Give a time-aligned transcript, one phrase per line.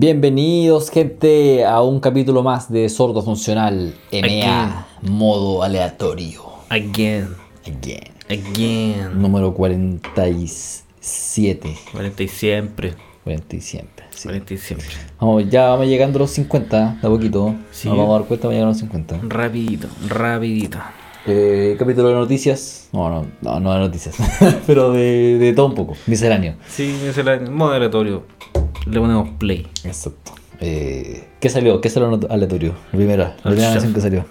[0.00, 6.42] Bienvenidos, gente, a un capítulo más de Sordo Funcional MA, modo aleatorio.
[6.68, 7.34] Again.
[7.66, 8.04] Again.
[8.30, 9.20] Again.
[9.20, 11.76] Número 47.
[11.90, 12.94] 40 y siempre.
[13.24, 14.04] 40 y siempre.
[14.10, 14.28] sí.
[14.28, 14.86] 40 y siempre.
[15.18, 17.56] Vamos, ya vamos llegando a los 50, de a poquito.
[17.72, 17.88] Sí.
[17.88, 19.18] Nos vamos a dar cuenta, vamos a llegar a los 50.
[19.24, 20.78] Rapidito, rapidito.
[21.26, 22.88] Eh, capítulo de noticias.
[22.92, 24.14] No, no, no, no de noticias.
[24.68, 25.96] pero de, de todo un poco.
[26.06, 26.54] Misceláneo.
[26.68, 28.37] Sí, es el modo aleatorio.
[28.86, 29.66] Le ponemos play.
[29.84, 30.32] Exacto.
[30.60, 31.80] Eh, ¿Qué salió?
[31.80, 32.74] ¿Qué salió aleatorio?
[32.92, 33.72] La primera, la primera Chef.
[33.74, 34.24] canción que salió.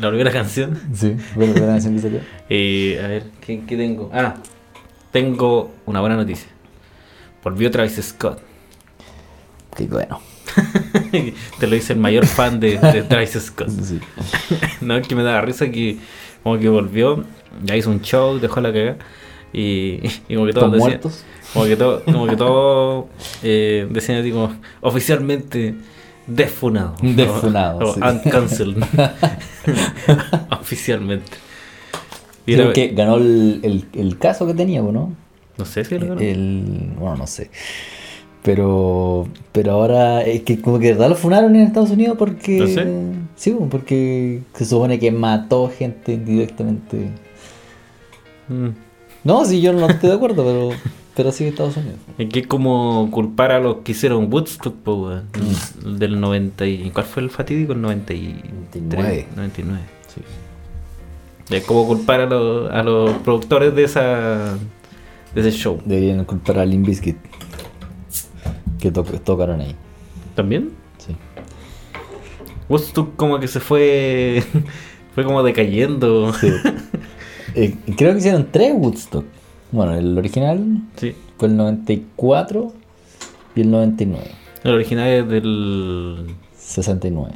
[0.00, 0.80] La primera canción.
[0.94, 2.20] Sí, la primera canción que salió.
[2.50, 4.10] Eh, a ver, ¿qué, qué tengo?
[4.12, 4.36] Ah,
[5.12, 6.48] tengo una buena noticia.
[7.44, 8.40] Volvió Travis Scott.
[9.76, 10.20] Qué bueno.
[11.60, 13.68] Te lo dice el mayor fan de, de Travis Scott.
[13.70, 14.00] Sí.
[14.80, 15.98] No, es que me da risa que
[16.42, 17.24] como que volvió,
[17.64, 18.96] ya hizo un show, dejó la cagada
[19.52, 21.24] y, y como que todos ¿Están decían, muertos?
[21.52, 23.08] Como que todo, como que todo
[23.42, 25.74] eh, decían así como oficialmente
[26.26, 26.94] defunado.
[27.02, 28.00] Defunado, O, sí.
[28.02, 28.82] uncancelled.
[30.60, 31.32] oficialmente.
[32.46, 35.12] Y Creo era- que ganó el, el, el caso que tenía, ¿no?
[35.56, 36.20] no sé si lo ganó.
[36.20, 37.50] El, bueno, no sé.
[38.42, 42.58] Pero, pero ahora es que como que de verdad lo funaron en Estados Unidos porque...
[42.58, 42.86] ¿No sé?
[43.36, 47.10] Sí, porque se supone que mató gente indirectamente.
[48.48, 48.68] Mm.
[49.24, 50.70] No, sí, yo no estoy de acuerdo, pero,
[51.18, 51.96] pero sí Estados Unidos.
[52.16, 54.76] Es que es como culpar a los que hicieron Woodstock.
[54.86, 55.84] Mm.
[55.84, 56.90] El Del 90 y...
[56.92, 57.72] ¿Cuál fue el fatídico?
[57.72, 58.72] El 93.
[58.72, 59.26] 99.
[59.34, 59.80] 99,
[60.14, 61.56] sí.
[61.56, 64.56] Es como culpar a los, a los productores de esa
[65.34, 65.82] de ese show.
[65.84, 67.16] Deberían culpar a Limp Bizkit.
[68.78, 69.74] Que to- tocaron ahí.
[70.36, 70.70] ¿También?
[70.98, 71.16] Sí.
[72.68, 74.44] Woodstock como que se fue...
[75.16, 76.32] fue como decayendo.
[76.34, 76.52] Sí.
[77.54, 79.24] Eh, creo que hicieron tres Woodstock.
[79.72, 81.14] Bueno, el original Sí.
[81.36, 82.72] fue el 94
[83.54, 84.26] y el 99.
[84.64, 86.34] El original es del...
[86.56, 87.32] 69.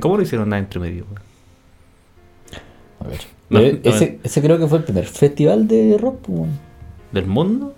[0.00, 1.04] ¿Cómo lo hicieron nada entre medio?
[3.00, 3.20] A ver.
[3.50, 6.16] No, Eh, no, ese, ese creo que fue el primer festival de rock.
[6.22, 6.52] pues, bueno.
[7.12, 7.74] ¿Del mundo?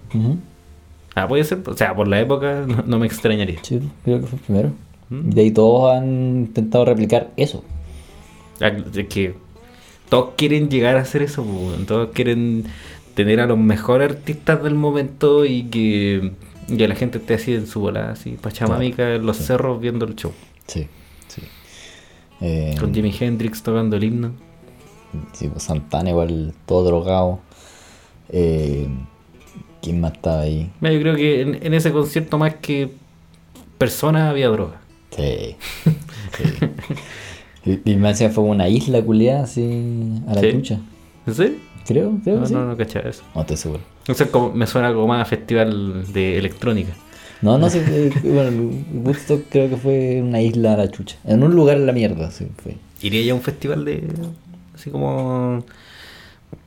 [1.17, 1.61] Ah, puede ser.
[1.67, 3.59] O sea, por la época no, no me extrañaría.
[3.63, 4.73] Sí, creo que fue el primero.
[5.11, 5.31] Mm.
[5.31, 6.07] Y de ahí todos han
[6.47, 7.65] intentado replicar eso.
[8.61, 9.35] Ah, Es que
[10.09, 11.45] todos quieren llegar a hacer eso,
[11.87, 12.65] todos quieren
[13.15, 16.33] tener a los mejores artistas del momento y que,
[16.77, 20.17] que la gente esté así en su bola, así pachamámica en los cerros viendo el
[20.17, 20.33] show.
[20.67, 20.87] Sí,
[21.29, 21.43] sí.
[22.41, 24.33] Eh, Con Jimi Hendrix tocando el himno.
[25.33, 27.41] sí, pues Santana igual, todo drogado.
[28.31, 28.89] Eh,
[29.81, 30.71] ¿Quién más estaba ahí?
[30.81, 32.91] Mira, Yo creo que en, en ese concierto más que
[33.79, 34.81] personas había droga.
[35.11, 35.57] Sí.
[35.85, 36.67] sí.
[37.65, 40.53] Y, y me decía fue una isla culiada así a la ¿Sí?
[40.53, 40.81] chucha.
[41.27, 41.57] ¿En serio?
[41.87, 42.55] Creo, creo No, que sí.
[42.55, 43.23] no, no cachaba eso.
[43.35, 43.81] No estoy seguro.
[44.09, 46.93] O sea, como, me suena como más a festival de electrónica.
[47.43, 47.83] No, no sé.
[47.87, 48.71] eh, bueno,
[49.05, 51.17] Woodstock creo que fue una isla a la chucha.
[51.25, 52.77] En un lugar en la mierda, sí, fue.
[53.03, 54.03] Iría ya a un festival de.
[54.75, 55.65] Así como.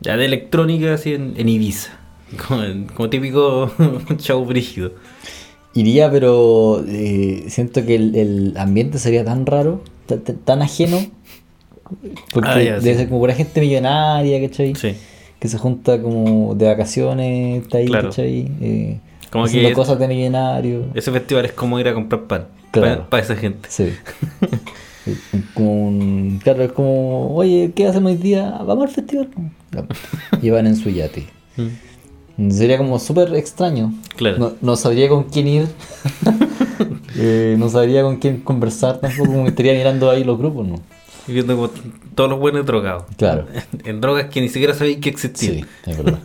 [0.02, 1.97] Ya de electrónica, así en, en Ibiza.
[2.47, 2.62] Como,
[2.94, 3.72] como típico
[4.19, 4.91] show brígido.
[5.74, 9.81] Iría, pero eh, siento que el, el ambiente sería tan raro,
[10.16, 10.97] tan ajeno.
[12.34, 12.97] Porque Ah, ya, debe sí.
[13.00, 14.75] ser como pura gente millonaria, ¿cachai?
[14.75, 14.95] Sí.
[15.40, 18.09] Que se junta como de vacaciones, está ahí, Claro.
[18.09, 18.51] ¿cachai?
[18.62, 19.00] Eh,
[19.31, 20.85] Como haciendo que- cosas de millonario.
[20.94, 22.47] Ese festival es como ir a comprar pan.
[22.72, 23.07] Claro.
[23.09, 23.69] Para esa gente.
[23.69, 23.94] Sí.
[25.53, 28.59] Como un- claro, es como, oye, ¿qué hacemos hoy día?
[28.66, 29.29] Vamos al festival.
[29.72, 29.85] Ya.
[30.41, 31.25] Y van en su yate.
[31.56, 31.68] Mm.
[32.50, 33.94] Sería como súper extraño.
[34.16, 34.38] Claro.
[34.38, 35.68] No, no sabría con quién ir.
[37.20, 39.31] Eh, no sabría con quién conversar tampoco.
[39.31, 40.75] Me estaría mirando ahí los grupos, ¿no?
[41.28, 41.70] Y viendo como
[42.14, 43.06] todos los buenos drogados.
[43.18, 43.48] Claro.
[43.86, 45.53] En drogas que ni siquiera sabéis que existían.
[45.56, 46.20] Sí, es verdad.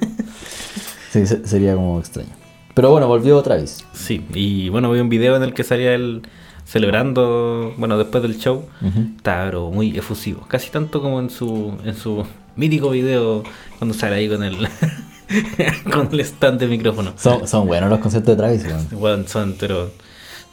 [1.10, 2.28] Sí, se- sería como extraño.
[2.74, 3.82] Pero bueno, volvió otra vez.
[3.94, 6.20] Sí, y bueno, vi un video en el que salía él
[6.66, 9.00] celebrando, bueno, después del show, Ujú.
[9.16, 12.24] estaba pero muy efusivo, casi tanto como en su en su
[12.56, 13.42] mítico video
[13.78, 14.56] cuando sale ahí con el
[15.92, 17.12] con el stand de micrófono.
[17.16, 18.88] Son, son buenos los conciertos de Travis, weón.
[18.92, 19.90] Bueno, son, pero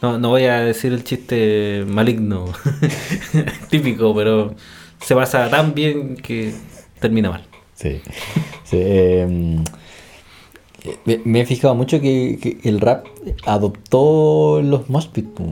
[0.01, 2.45] no, no voy a decir el chiste maligno
[3.69, 4.55] típico, pero
[5.01, 6.53] se pasa tan bien que
[6.99, 7.43] termina mal.
[7.75, 8.01] Sí.
[8.63, 9.57] Sí, eh,
[11.05, 13.05] me, me he fijado mucho que, que el rap
[13.45, 15.25] adoptó los mosh pit.
[15.25, 15.43] po.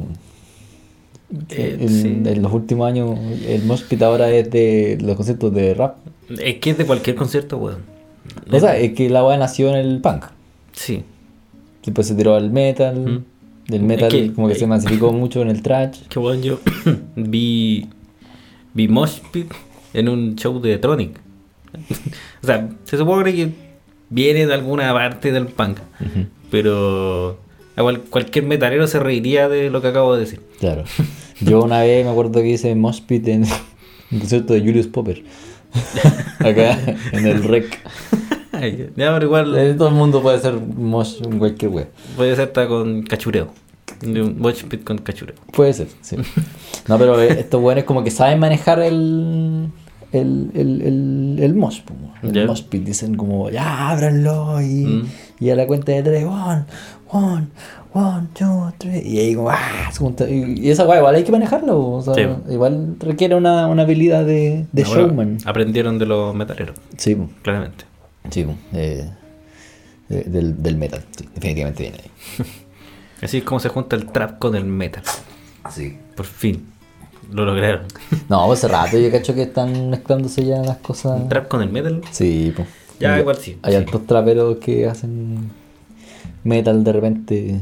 [1.50, 2.08] Eh, en, sí.
[2.08, 5.98] en los últimos años, el mosh pit ahora es de los conceptos de rap.
[6.30, 7.97] Es que es de cualquier concierto, weón.
[8.52, 10.26] O sea, es que la weá nació en el punk.
[10.74, 11.04] Sí.
[11.86, 13.00] Después se tiró al metal.
[13.00, 13.24] Mm.
[13.72, 16.02] Del metal Es que- como que se masificó mucho en el trash.
[16.10, 16.60] Que bueno, yo
[17.16, 17.88] vi,
[18.74, 19.52] vi Mosh Pit
[19.94, 21.20] en un show de Tronic.
[22.44, 23.52] o sea, se supone que
[24.10, 25.80] viene de alguna parte del punk.
[26.50, 27.40] Pero
[27.78, 30.42] Igual cualquier metalero se reiría de lo que acabo de decir.
[30.60, 30.84] Claro.
[31.42, 33.44] Yo una vez me acuerdo que hice mosh pit en
[34.12, 35.24] un concierto de Julius Popper.
[36.40, 36.78] Acá
[37.12, 37.80] en el rec.
[38.96, 41.88] Ya, pero igual Eh, Todo el mundo puede hacer mosh en cualquier wea.
[42.16, 43.50] puede ser hasta con cachureo.
[44.04, 45.36] Un watch pit con cachureo.
[45.54, 46.18] Puede ser, sí.
[46.88, 49.70] No, pero eh, estos weones como que saben manejar el.
[50.14, 51.82] El, el, el, el mosh,
[52.24, 52.84] el mosh pit.
[52.84, 54.62] Dicen como, ya, ábranlo.
[54.62, 55.08] Y, Mm.
[55.42, 56.64] y a la cuenta de tres, one,
[57.10, 57.48] one,
[57.98, 59.02] one, two, three.
[59.06, 61.80] Y ahí como, ah, se junta- y, esa weá igual hay que manejarlo.
[61.80, 62.22] O sea, Sí.
[62.50, 65.38] igual requiere una, una habilidad de, de bueno, showman.
[65.46, 67.86] aprendieron de los metaleros, Sí, claramente.
[68.30, 69.10] sí, eh,
[70.10, 71.04] eh, del, del metal.
[71.18, 72.46] Sí, definitivamente viene ahí.
[73.24, 75.04] Así es como se junta el trap con el metal.
[75.72, 75.98] Sí.
[76.16, 76.68] Por fin.
[77.32, 77.82] Lo lograron.
[78.30, 81.20] No, hace rato yo cacho que están mezclándose ya las cosas.
[81.22, 82.02] ¿Un trap con el metal?
[82.12, 82.68] Sí, pues.
[83.00, 83.78] Ya, igual sí, Hay sí.
[83.78, 85.50] altos traperos que hacen
[86.44, 87.62] metal de repente.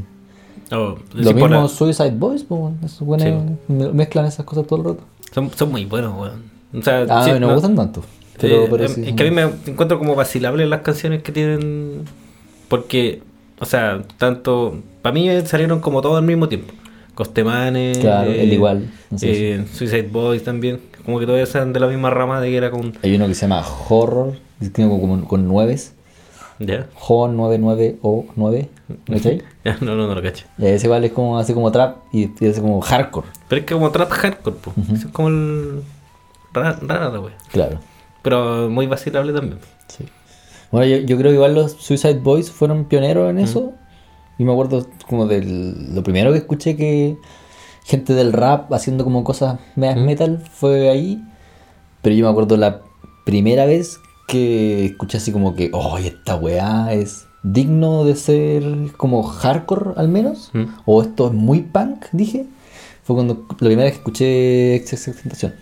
[0.75, 3.33] Oh, Lo mismo Suicide Boys, pues, esos buenos Sí.
[3.74, 5.04] me- mezclan esas cosas todo el rato.
[5.33, 6.44] son, son muy buenos, weón.
[6.77, 8.04] O sea, Ah, sí, no me gustan tanto.
[8.39, 9.04] Pero, Eh, pero em, sí.
[9.07, 12.04] es que a mí me encuentro como vacilables las canciones que tienen.
[12.68, 13.22] Porque,
[13.60, 14.80] o sea, tanto.
[15.01, 16.74] Para mí salieron como todos al mismo tiempo.
[17.13, 18.00] Costemanes.
[18.00, 20.81] Claro, el igual, no sé eh, Suicide Boys también.
[21.06, 22.94] Como que todos eran de la misma rama de que era con.
[23.04, 25.94] Hay uno que se llama Horror, que tiene como, como con nueves.
[26.59, 26.87] ¿Ya?
[27.07, 28.69] Ho 99 o 9.
[29.05, 29.43] ¿Cachai?
[29.63, 30.45] Ya, no, no, no lo cacho.
[30.57, 33.27] Y ese igual es como así como trap y, y hace como hardcore.
[33.47, 34.73] Pero es que como trap hardcore, po.
[34.93, 35.81] Eso es como el.
[36.53, 37.37] Rara, rara la wea.
[37.51, 37.79] Claro.
[38.21, 39.59] Pero muy vacilable también.
[39.87, 40.05] Sí.
[40.71, 43.73] Bueno, yo, yo creo que igual los Suicide Boys fueron pioneros en eso.
[44.37, 47.17] Y me acuerdo como del lo primero que escuché que
[47.85, 51.23] gente del rap haciendo como cosas medias metal fue ahí.
[52.01, 52.81] Pero yo me acuerdo la
[53.25, 58.63] primera vez que escuché así como que, oh, esta weá es digno de ser
[58.98, 60.50] como hardcore al menos.
[60.54, 60.66] Mm.
[60.86, 62.45] O esto es muy punk, dije.
[63.04, 65.54] Fue cuando la primera vez que escuché Excess Tentación.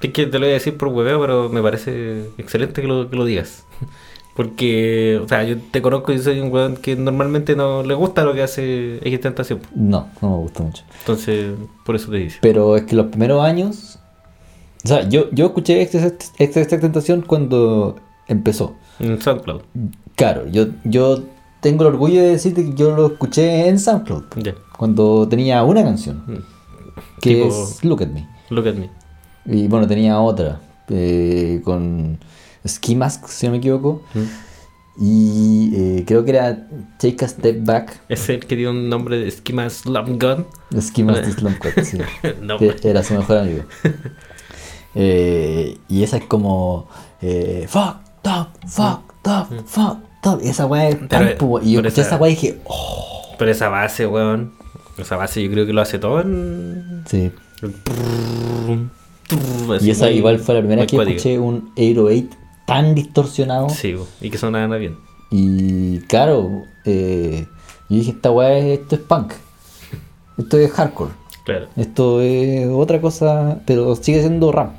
[0.00, 3.08] Es que te lo voy a decir por hueveo, pero me parece excelente que lo,
[3.08, 3.64] que lo digas.
[4.34, 8.24] Porque, o sea, yo te conozco y soy un weón que normalmente no le gusta
[8.24, 9.60] lo que hace X Tentación.
[9.74, 10.82] No, no me gusta mucho.
[11.00, 11.54] Entonces,
[11.84, 12.38] por eso te dice.
[12.40, 14.00] Pero es que los primeros años.
[14.84, 15.98] O sea, yo, yo escuché esta,
[16.38, 17.96] esta, esta tentación cuando
[18.28, 18.74] empezó.
[19.00, 19.62] En SoundCloud.
[20.16, 21.22] Claro, yo, yo
[21.60, 24.24] tengo el orgullo de decirte que yo lo escuché en SoundCloud.
[24.76, 27.20] Cuando tenía una canción, Mm.
[27.20, 28.28] que Tipo- es Look at Me.
[28.50, 28.90] Look at me.
[29.46, 32.18] Y bueno, tenía otra eh, con
[32.66, 34.02] Ski Mask, si no me equivoco.
[34.14, 34.20] Mm.
[35.00, 38.00] Y eh, creo que era Take a Step Back.
[38.08, 40.46] Es el que tiene un nombre de Schema Slum Gun.
[40.80, 41.98] Ski Mask de Slum Cut, sí.
[42.42, 43.62] no, que era su mejor amigo.
[44.94, 46.88] Eh, y esa es como
[47.22, 50.40] eh, fuck, top, fuck, top, fuck, top.
[50.44, 51.08] Y esa weá es Mm.
[51.08, 54.52] Punk, po, Y yo escuché esa- esa weá y dije, oh, Pero esa base, weón.
[54.98, 57.02] Esa base yo creo que lo hace todo en.
[57.06, 57.32] sí.
[59.80, 61.16] Y esa muy- igual fue la primera que cuático.
[61.16, 62.36] escuché un 808
[62.66, 63.68] tan distorsionado.
[63.70, 64.96] Sí, y que sonaba nada bien.
[65.30, 67.46] Y claro, eh,
[67.88, 69.32] yo dije, esta weá, es- esto es punk.
[70.38, 71.10] Esto es hardcore.
[71.44, 71.66] Claro.
[71.76, 74.72] Esto es otra cosa, pero sigue siendo rap.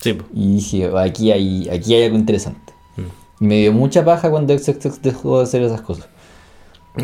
[0.00, 0.24] Sí, bo.
[0.34, 2.72] Y dije, aquí hay, aquí hay algo interesante.
[2.96, 3.44] Mm.
[3.44, 6.08] Y me dio mucha paja cuando XXX dejó de hacer esas cosas.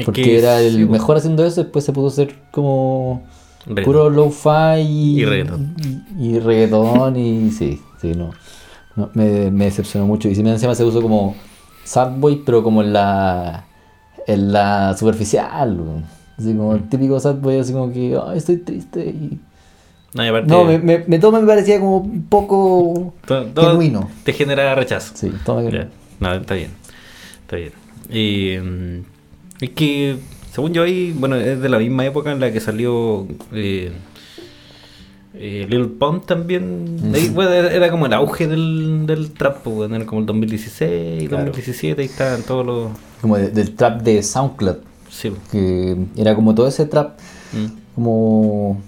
[0.04, 3.22] Porque que era el sí, mejor haciendo eso, después se pudo hacer como
[3.66, 3.84] Reggaetón.
[3.84, 5.76] puro lo-fi y, Y reggaetón.
[6.18, 8.30] Y, y reggaetón y sí, sí, no.
[8.96, 10.28] no, me, me decepcionó mucho.
[10.30, 11.34] Y si me encima se usó como
[11.84, 13.66] sad boy, pero como en la,
[14.26, 16.04] en la superficial.
[16.38, 16.76] Así como Mm.
[16.76, 19.04] el típico sad boy, así como que, estoy triste.
[19.06, 19.38] Y...
[20.14, 24.10] No, aparte, No, me, me, me- todo me parecía como un poco todo- todo genuino.
[24.24, 25.12] Te genera rechazo.
[25.16, 25.88] Sí, todo me- Ya.
[26.20, 26.70] No, está bien.
[27.42, 27.72] Está bien.
[28.10, 29.04] Y, mm,
[29.64, 30.16] es que,
[30.52, 33.92] según yo, ahí, bueno, es de la misma época en la que salió eh,
[35.34, 36.98] eh, Lil Pump también.
[37.14, 41.28] Ahí, bueno, era, como el auge del, del trap, pues, bueno, era como el 2016,
[41.28, 41.44] Claro.
[41.46, 42.88] 2017, ahí estaban todos los.
[43.22, 44.76] como de- del trap de SoundCloud.
[45.08, 45.40] Sí, pues.
[45.50, 47.18] Que era como todo ese trap,
[47.52, 47.66] Mm.
[47.94, 48.80] como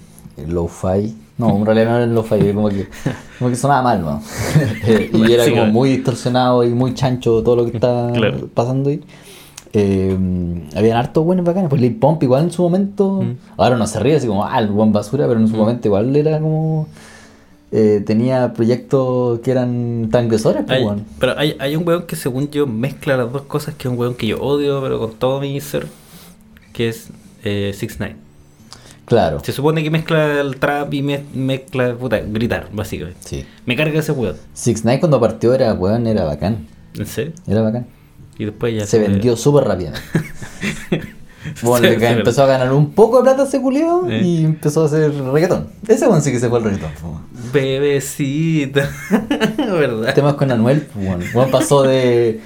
[0.49, 1.15] lo-fi.
[1.37, 2.89] No, en realidad no era lo-fi, como que,
[3.39, 4.23] como que sonaba mal, ¿no?
[4.87, 8.49] Eh, y era como muy distorsionado y muy chancho todo lo que Claro.
[8.55, 9.01] pasando ahí.
[9.73, 10.17] Eh,
[10.77, 13.37] habían hartos buenos bacanes, pues Lil Pump igual en su momento, Mm.
[13.57, 16.15] ahora no se ríe así como, ah, el buen basura, pero en su momento igual
[16.15, 16.87] era como,
[17.73, 21.05] eh, tenía proyectos que eran transgresores, pues, Hay- weón.
[21.19, 23.99] pero hay, hay un weón que según yo mezcla las dos cosas, que es un
[23.99, 25.89] weón que yo odio, pero con todo mi ser,
[26.73, 27.09] que es
[27.43, 28.15] eh, 6 9
[29.07, 33.19] Claro, Se supone que mezcla el trap y me- mezcla, puta, gritar, básicamente.
[33.25, 33.45] sí.
[33.67, 34.37] Me carga ese weón.
[34.55, 36.67] Six Nine cuando partió era, weón, era bacán,
[36.99, 37.33] ¿En serio?
[37.47, 37.87] era bacán.
[38.39, 39.93] Y después ya Se vendió súper rápido.
[41.63, 44.23] Bueno, empezó a ganar un poco de plata ese culiao Eh.
[44.25, 45.67] y empezó a hacer reggaetón.
[45.87, 46.91] Ese weón sí que se fue al reggaetón.
[47.53, 48.89] Bebecita.
[49.59, 50.15] ¿Verdad?
[50.15, 50.87] Temas con Anuel.
[51.35, 52.41] Weón pasó de,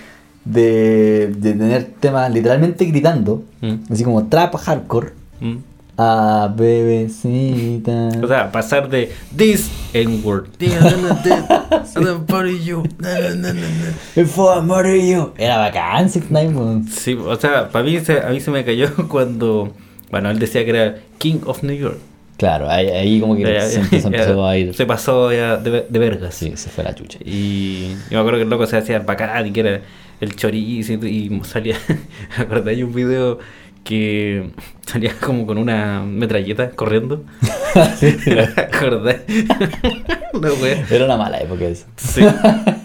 [0.45, 5.11] de, de tener temas literalmente gritando, Mm, así como trap hardcore,
[5.41, 5.57] mm.
[6.01, 8.09] A bebecita.
[8.23, 10.47] O sea, pasar de this N-word.
[14.17, 15.35] El fue amarillo.
[15.37, 16.85] Era bacán, Six Nine.
[16.91, 19.73] Sí, o sea, para mí se, a mí se me cayó cuando,
[20.11, 21.99] bueno, él decía que era King of New York.
[22.37, 24.75] Claro, ahí, ahí como que Ya- se, empezó, se ya- empezó a ir.
[24.75, 26.35] se pasó ya de, de vergas.
[26.35, 27.19] Sí, se fue la chucha.
[27.25, 29.81] Y yo me acuerdo que el loco se hacía el bacán y que era
[30.21, 30.97] el chorizo y,
[31.33, 31.77] y salía,
[32.67, 33.39] hay un video
[33.85, 34.51] que
[34.87, 37.25] salía como con una metralleta corriendo.
[40.41, 40.49] No.
[40.91, 41.87] Era una mala época eso.
[41.97, 42.21] Sí,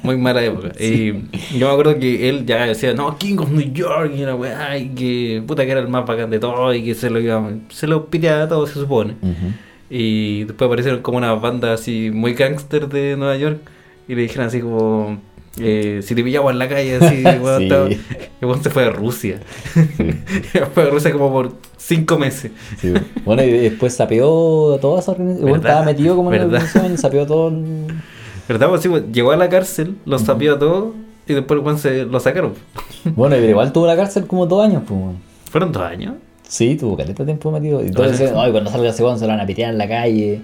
[0.01, 0.71] muy mala época.
[0.79, 1.11] Y
[1.57, 4.77] yo me acuerdo que él ya decía, no, King of New York, y una weá,
[4.77, 7.47] y que puta que era el más bacán de todo, y que se lo iba,
[7.69, 9.15] se lo piteaba a todo, se supone.
[9.21, 9.53] Ujú.
[9.89, 13.59] Y después aparecieron como una banda así muy gangster de Nueva York,
[14.07, 15.19] y le dijeron así como,
[15.59, 17.63] eh, si te pillamos en la calle, así, weón, Sí.
[17.65, 17.89] estaba-
[18.63, 19.39] se fue a Rusia.
[20.73, 22.51] fue a Rusia como por cinco meses.
[22.79, 23.05] Sí, bueno.
[23.25, 25.49] Bueno, y después sapeó a toda esa organización.
[25.49, 27.53] Bueno, estaba metido como en la organización y sapeó todo.
[28.47, 28.69] ¿Verdad?
[28.69, 30.93] Pues sí, pues, llegó a la cárcel, lo sapió todo,
[31.27, 32.53] y después se lo sacaron.
[33.15, 34.99] Bueno, y igual tuvo la cárcel como dos años, pues.
[35.49, 36.15] ¿Fueron dos años?
[36.47, 37.79] Sí, tuvo caleta tiempo metido.
[37.81, 39.87] Y todos Entonces- decían, ay, cuando salga ese se lo van a pitear en la
[39.87, 40.41] calle.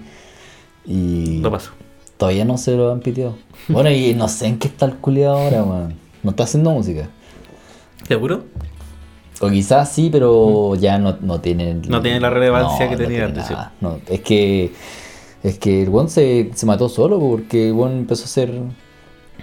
[0.86, 1.70] Y No pasó.
[2.20, 3.34] Todavía no se lo han piteado.
[3.68, 5.94] Bueno, y no sé en qué está el culiado ahora, weón.
[6.22, 7.08] No está haciendo música.
[8.06, 8.44] ¿Seguro?
[9.40, 11.74] O quizás sí, pero ya no, no tiene...
[11.88, 13.54] No tiene la relevancia que tenía antes, sí.
[13.54, 13.72] nada.
[13.80, 14.72] No, es que...
[15.42, 18.52] Es que el weón se, se mató solo porque el weón empezó a hacer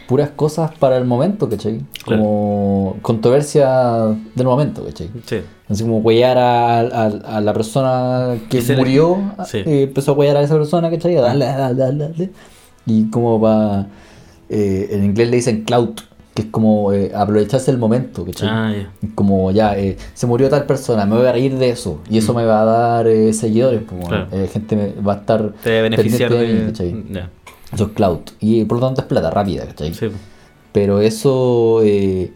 [0.08, 1.80] puras cosas para el momento, ¿cachai?
[2.04, 2.22] Claro.
[2.22, 5.10] Como controversia del momento, ¿cachai?
[5.26, 5.38] Sí.
[5.68, 9.18] Así como huellar a, a- a la persona que le- murió,
[9.48, 9.58] Sí.
[9.66, 11.18] eh, empezó a huellar a esa persona, ¿cachai?
[11.18, 12.30] A darle, darle, darle, darle.
[12.88, 13.86] Y como va,
[14.50, 16.02] en inglés le dicen clout,
[16.34, 18.48] que es como eh, aprovecharse el momento, ¿cachai?
[18.50, 19.10] Ah, ya.
[19.16, 22.00] Como ya, eh, se murió tal persona, me voy a reír de eso.
[22.10, 24.08] Y eso me va a dar eh, seguidores, pues, Mm.
[24.08, 24.28] Claro.
[24.32, 26.94] eh, gente me va a estar Te beneficiar pendiente de...
[26.94, 27.30] mí, ¿cachai?
[27.74, 28.32] Eso es clout.
[28.40, 29.94] Y por lo tanto es plata rápida, ¿cachai?
[29.94, 30.08] Sí.
[30.72, 32.32] Pero eso eh,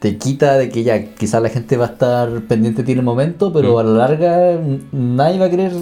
[0.00, 2.98] te quita de que ya quizás la gente va a estar pendiente de ti en
[2.98, 3.78] el momento, pero Mm.
[3.78, 4.58] a la larga
[4.92, 5.72] nadie va a querer.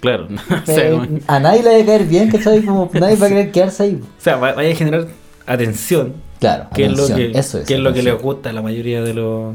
[0.00, 0.28] Claro.
[0.28, 2.62] o, sea, como- a nadie le va a caer bien, ¿cachai?
[2.62, 4.00] Como nadie va a querer quedarse ahí.
[4.02, 5.06] o sea, va- vaya a generar
[5.46, 7.66] atención, Claro, que es lo atención, que, eso es.
[7.66, 8.14] que es lo que atención.
[8.16, 9.54] les gusta a la mayoría de los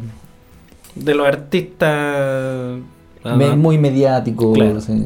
[0.96, 2.80] de los artistas.
[3.24, 4.54] Me- Muy mediático.
[4.54, 4.82] Claro.
[4.82, 5.06] sí.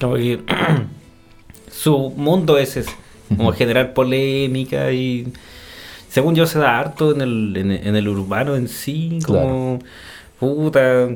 [0.00, 0.40] Como que
[1.70, 2.90] su mundo es ese,
[3.36, 5.32] como generar polémica y
[6.08, 9.78] según yo se da harto en el, en, en el urbano en sí, como
[10.38, 11.08] puta.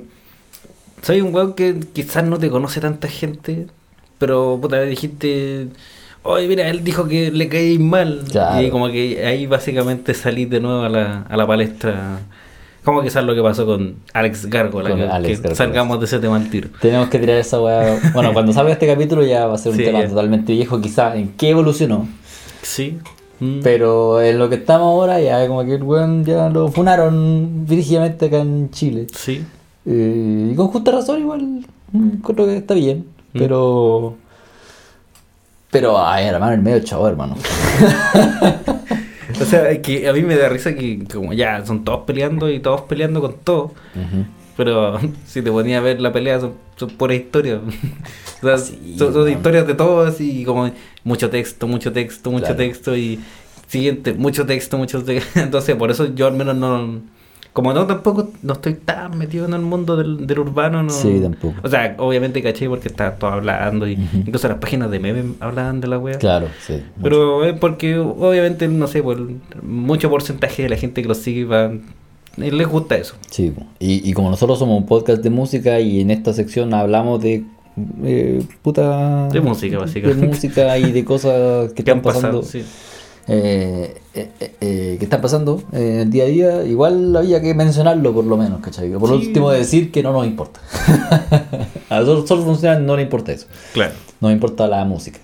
[1.06, 3.66] Soy un weón que quizás no te conoce tanta gente,
[4.18, 5.68] pero puta dijiste,
[6.24, 8.24] oye mira, él dijo que le caí mal.
[8.30, 8.60] Claro.
[8.66, 12.18] Y como que ahí básicamente salí de nuevo a la, a la palestra.
[12.82, 15.54] Como quizás lo que pasó con Alex Gargola, Con que, Alex que Gárgola.
[15.54, 16.70] salgamos de ese tema al tiro.
[16.80, 18.00] Tenemos que tirar esa weá.
[18.12, 20.08] Bueno, cuando salga este capítulo ya va a ser un Sí, tema ya.
[20.08, 22.08] totalmente viejo, quizás en qué evolucionó.
[22.62, 22.98] Sí.
[23.40, 23.60] Mm.
[23.62, 28.26] Pero en lo que estamos ahora, ya como que el weón ya lo funaron dirigidamente
[28.26, 29.06] acá en Chile.
[29.14, 29.44] Sí.
[29.86, 33.38] Eh, y con justa razón igual, mm, creo que está bien, Mm.
[33.38, 34.16] pero...
[35.70, 37.34] Pero, ay, hermano, el medio chavo, hermano.
[39.38, 42.48] O sea, es que a mí me da risa que como ya son todos peleando
[42.50, 43.72] y todos peleando con todo.
[44.56, 47.60] Pero si te ponía a ver la pelea son, son puras historias.
[48.42, 50.70] O sea, Sí, son, historias de todos y como
[51.04, 52.56] mucho texto, mucho texto, mucho Claro.
[52.58, 53.18] texto y
[53.66, 55.40] siguiente, mucho texto, mucho texto.
[55.40, 57.00] Entonces por eso yo al menos no...
[57.56, 60.90] Como no tampoco no estoy tan metido en el mundo del, del urbano, no.
[60.90, 61.54] Sí, tampoco.
[61.62, 64.18] O sea, obviamente caché porque estaban todos hablando y Ujú.
[64.26, 66.18] incluso las páginas de memes hablaban de la wea.
[66.18, 66.82] Claro, sí.
[67.02, 69.18] Pero es porque obviamente, no sé, por
[69.62, 73.14] mucho porcentaje de la gente que los sigue va, eh, les gusta eso.
[73.30, 77.22] Sí, y, y como nosotros somos un podcast de música y en esta sección hablamos
[77.22, 77.42] de
[78.04, 79.28] eh, puta...
[79.28, 80.20] De música, básicamente.
[80.20, 82.40] De música y de cosas que ¿Qué están han pasado?
[82.40, 82.42] pasando.
[82.42, 82.62] Sí.
[83.28, 87.54] Eh, eh, eh, eh, que están pasando en el día a día, igual había que
[87.54, 88.90] mencionarlo por lo menos, ¿cachai?
[88.92, 89.26] Por Sí.
[89.28, 90.60] último decir que no nos importa.
[91.90, 93.46] a nosotros solo funciona, no le importa eso.
[93.72, 95.18] Claro, No me importa la música.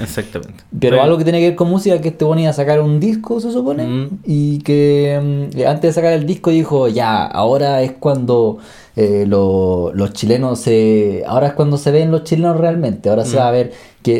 [0.00, 0.64] exactamente.
[0.78, 3.00] Pero Bueno, algo que tiene que ver con música que este ponía a sacar un
[3.00, 3.86] disco, se supone.
[3.86, 4.08] Mm.
[4.24, 8.58] Y que mm, antes de sacar el disco dijo, ya, ahora es cuando
[8.96, 11.22] eh, lo- los chilenos se...
[11.26, 13.08] Ahora es cuando se ven los chilenos realmente.
[13.08, 13.38] Ahora se Mm.
[13.38, 13.72] va a ver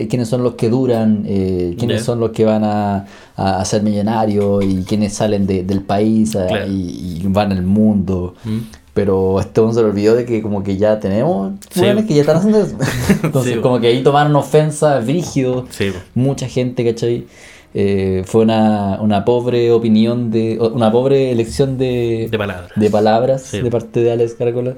[0.08, 3.82] quiénes son los que duran, eh, quiénes son los que van a, a, a ser
[3.82, 6.66] millonarios y quiénes salen de- del país a- Claro.
[6.68, 8.34] y, y van al mundo.
[8.44, 8.58] mm,
[8.94, 11.82] Pero este se le olvidó de que como que ya tenemos Sí.
[12.08, 12.76] que ya están haciendo eso.
[13.22, 13.60] Entonces Sí.
[13.60, 17.26] como que ahí tomaron ofensa, brígido, Sí, mucha gente, ¿cachai?
[17.74, 20.58] Eh, fue una, una pobre opinión de.
[20.58, 22.70] una pobre elección de, de palabras.
[22.74, 23.60] de palabras Sí.
[23.60, 24.74] de parte de Alex Caracola.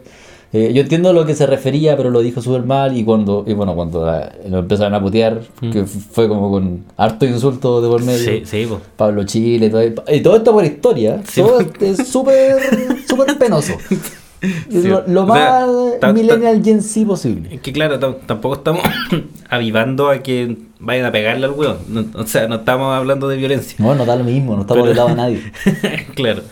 [0.53, 3.45] Eh, yo entiendo a lo que se refería, pero lo dijo súper mal y cuando,
[3.47, 7.81] y bueno, cuando la- lo empezaron a putear, que f- fue como con harto insulto
[7.81, 8.19] de por medio.
[8.21, 8.25] Mm.
[8.25, 8.81] Sí, sí, po.
[8.97, 11.41] Pablo Chile, todo, y todo esto por historia, Sí.
[11.41, 12.57] todo es súper
[13.09, 13.75] súper penoso.
[13.89, 14.89] Sí.
[14.89, 15.67] Lo, lo O sea,
[16.01, 17.55] más millennial Gen Z posible.
[17.55, 18.83] Es que claro, tam- tampoco estamos
[19.51, 21.55] avivando a que vayan a pegarle al.
[21.89, 23.77] No- o sea, no estamos hablando de violencia.
[23.79, 25.53] No, no da lo mismo, no estamos del lado de nadie.
[26.17, 26.43] claro.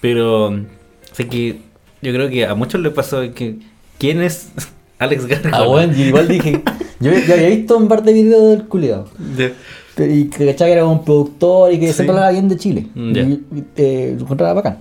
[0.00, 0.60] Pero
[1.12, 1.60] sé que
[2.04, 3.56] yo creo que a muchos les pasó que
[3.98, 4.48] ¿quién es
[4.98, 5.50] Alex García?
[5.52, 6.62] Ah, bueno, yo igual dije,
[7.00, 9.08] yo, yo había visto un par de videos del culiado.
[9.96, 11.94] Y que cachaba que era un productor y que Sí.
[11.94, 12.86] siempre hablaba bien de Chile.
[12.94, 13.22] Mm, ya.
[13.22, 14.78] Y, y, eh, lo encontraba bacán.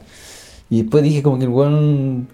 [0.70, 2.28] Y después dije como que el weón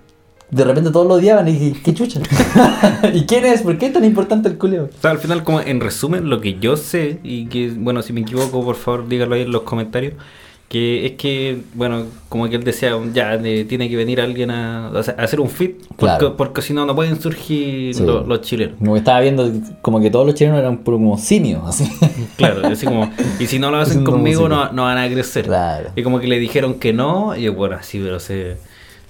[0.50, 2.22] de repente todos lo odiaban y dije, qué chucha.
[3.14, 3.62] ¿Y quién es?
[3.62, 4.86] ¿Por qué es tan importante el culiado?
[4.98, 8.14] O sea, al final, como en resumen, lo que yo sé, y que, bueno, si
[8.14, 10.14] me equivoco, por favor, dígalo ahí en los comentarios,
[10.70, 14.90] que es que, bueno, como que él decía, ya de- tiene que venir alguien a,
[15.18, 16.38] hacer un fit, porque, Claro.
[16.38, 18.04] porque si no, no pueden surgir Sí.
[18.06, 18.76] los chilenos.
[18.78, 21.86] Como que estaba viendo como que todos los chilenos eran puro como simios, así.
[22.38, 25.46] Claro, así como, y si no lo hacen conmigo, no, no van a crecer.
[25.46, 25.90] Claro.
[25.96, 28.58] Y como que le dijeron que no, y yo, bueno, así, pero se.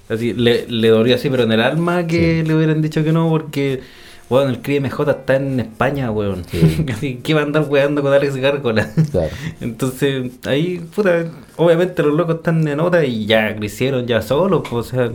[0.07, 3.29] Así, le, le dolió así, pero en el alma que le hubieran dicho que no,
[3.29, 3.81] porque,
[4.29, 6.45] bueno, el CRIMJ está en España, weón.
[6.49, 7.19] Sí.
[7.23, 8.87] ¿qué va a andar weando con Alex Gárgola?
[9.11, 9.29] Claro.
[9.61, 11.25] Entonces, ahí, puta,
[11.57, 15.11] obviamente los locos están en otra y ya crecieron ya solos, pues, o sea,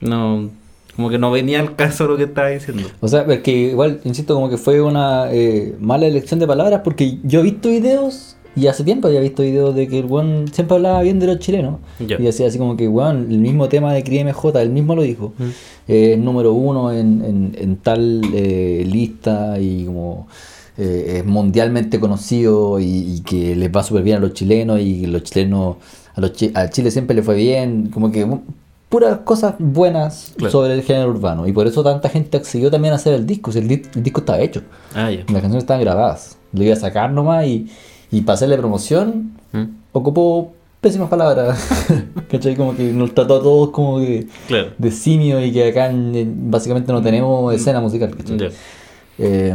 [0.00, 0.50] no.
[0.96, 2.86] Como que no venía al caso lo que estaba diciendo.
[3.00, 6.82] O sea, es que igual, insisto, como que fue una eh, mala elección de palabras
[6.84, 10.44] porque yo he visto videos y hace tiempo había visto videos de que el weón
[10.52, 11.76] siempre hablaba bien de los chilenos.
[11.98, 15.32] Y decía así como que, weón, el mismo tema de CRIMJ, él mismo lo dijo.
[15.38, 15.42] Mm.
[15.88, 20.28] eh, número uno en, en- en tal eh, lista y como
[20.78, 22.84] eh, es mundialmente conocido y,
[23.16, 25.76] y que les va súper bien a los chilenos y que los chilenos,
[26.14, 28.26] a, los chi- a Chile siempre le fue bien, como que
[28.88, 30.52] puras cosas buenas Claro.
[30.52, 31.46] sobre el género urbano.
[31.48, 34.02] Y por eso tanta gente accedió también a hacer el disco, si el, di- el
[34.02, 34.62] disco estaba hecho,
[34.94, 35.18] Ah, ya.
[35.20, 37.66] las canciones estaban grabadas, lo iba a sacar nomás y,
[38.12, 39.64] y para hacerle promoción Mm.
[39.92, 41.58] ocupó pésimas palabras,
[42.30, 42.54] ¿cachai?
[42.56, 44.68] Como que nos trató a todos como que Claro.
[44.78, 48.14] de simio y que acá en- básicamente no tenemos escena musical.
[48.16, 48.38] ¿cachai?
[48.38, 48.48] Ya.
[49.18, 49.54] Eh,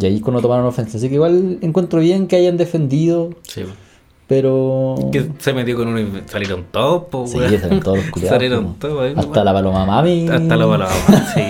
[0.00, 0.96] y ahí cuando tomaron ofensa.
[0.98, 3.74] Así que igual encuentro bien que hayan defendido, Sí, pues.
[4.26, 4.96] pero.
[5.12, 8.34] Que se metió con uno y salieron todos, po, Sí, salieron todos los culiados.
[8.34, 10.26] Salieron todos, Hasta la paloma mami.
[10.28, 10.88] Hasta la palabra,
[11.34, 11.42] sí.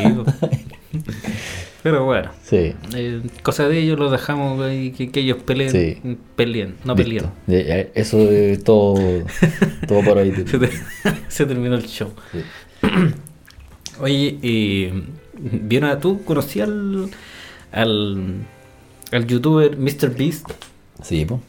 [1.84, 2.74] Pero bueno, Sí.
[2.96, 5.70] eh, cosa de ellos, los dejamos ahí, que, que ellos peleen.
[5.70, 6.16] Sí.
[6.34, 7.26] Peleen, no peleen.
[7.46, 8.94] Eso es todo,
[9.86, 10.32] todo por hoy.
[10.46, 10.70] Se, te-
[11.28, 12.10] se terminó el show.
[12.32, 12.40] Sí.
[14.00, 14.92] Oye, eh,
[15.34, 16.24] ¿vieron a tú?
[16.24, 17.10] ¿Conocí al,
[17.70, 18.34] al,
[19.12, 20.50] al youtuber MrBeast?
[21.02, 21.40] Sí, pues.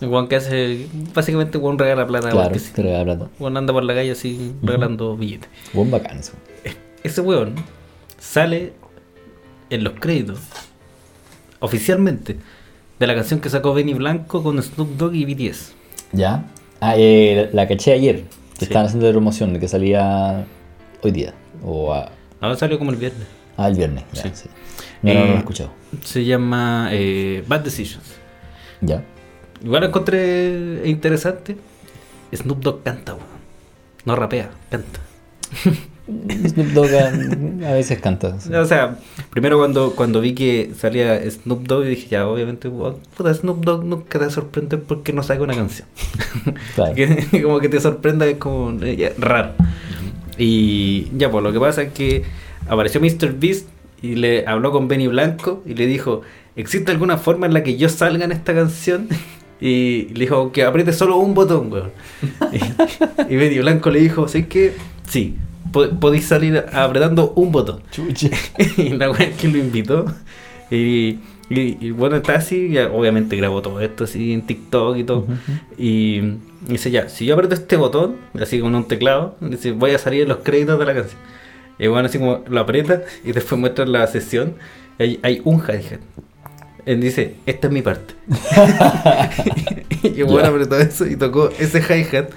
[0.00, 2.30] Juan que hace, básicamente Juan regala plata.
[2.30, 2.72] Claro, porque sí.
[2.72, 3.30] te regala plata.
[3.38, 5.48] Juan anda por la calle así regalando billetes.
[5.72, 6.32] Buen bacán eso.
[7.02, 7.54] Ese weón
[8.18, 8.74] sale
[9.70, 10.40] en los créditos,
[11.60, 12.36] oficialmente,
[12.98, 15.72] de la canción que sacó Benny Blanco con Snoop Dogg y BTS.
[16.12, 16.44] ¿Ya?
[16.80, 18.24] Ah, eh, la caché ayer.
[18.58, 18.64] Que Sí.
[18.64, 20.44] estaban haciendo de promoción, que salía
[21.02, 21.32] hoy día.
[21.64, 23.26] O a- Ahora salió como el viernes.
[23.56, 24.04] ah, el viernes.
[24.12, 24.30] Ya, Sí.
[24.34, 24.48] sí.
[25.02, 25.70] No, no, no lo he Eh, escuchado.
[26.04, 28.04] Se llama eh, Bad Decisions.
[28.80, 29.04] Ya.
[29.62, 31.56] Igual lo encontré interesante.
[32.34, 33.26] Snoop Dogg canta, weón.
[34.04, 35.00] No rapea, canta.
[36.08, 38.40] Snoop Dogg a, a veces canta.
[38.40, 38.52] sí.
[38.54, 38.96] O sea,
[39.30, 44.18] primero cuando, cuando vi que salía Snoop Dogg, dije, ya, obviamente, puta, Snoop Dogg nunca
[44.18, 45.86] te va a sorprender porque no saca una canción.
[46.74, 46.94] Claro.
[46.94, 49.52] que como que te sorprenda es como eh, raro.
[50.38, 52.22] Y ya, pues lo que pasa es que
[52.68, 53.34] apareció Mr.
[53.38, 53.68] Beast
[54.00, 56.22] y le habló con Benny Blanco y le dijo,
[56.56, 59.08] ¿existe alguna forma en la que yo salga en esta canción?
[59.60, 61.90] Y le dijo que apriete solo un botón, weón.
[62.52, 64.74] Y, y Benny Blanco le dijo, ¿sabes qué?
[65.08, 65.34] Sí,
[65.72, 67.82] po- podéis salir apretando un botón.
[67.90, 68.30] Chuche.
[68.76, 70.06] y la weá que lo invitó.
[70.70, 71.18] Y,
[71.50, 75.26] y- y bueno, está así, ya obviamente grabó todo esto así en TikTok y todo.
[75.78, 76.20] Y
[76.68, 80.22] dice ya, si yo aprieto este botón, así con un teclado, dice, voy a salir
[80.22, 81.20] en los créditos de la canción.
[81.78, 84.54] Y bueno, así como lo aprieta y después muestra la sesión,
[84.98, 86.00] hay, hay un hi-hat.
[86.86, 88.14] Él dice, esta es mi parte.
[90.02, 90.48] y bueno, Ya.
[90.48, 92.30] apretó eso y tocó ese hi-hat.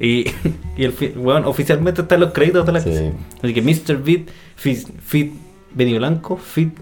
[0.00, 0.24] Y,
[0.76, 2.90] y el bueno, oficialmente está en los créditos de la Sí.
[2.90, 3.14] canción.
[3.42, 4.02] Así que Mr.
[4.02, 4.22] Beat,
[4.56, 5.32] Fit, Fit
[5.74, 6.72] Benny Blanco, Fit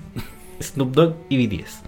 [0.62, 1.82] Snoop Dogg y BTS.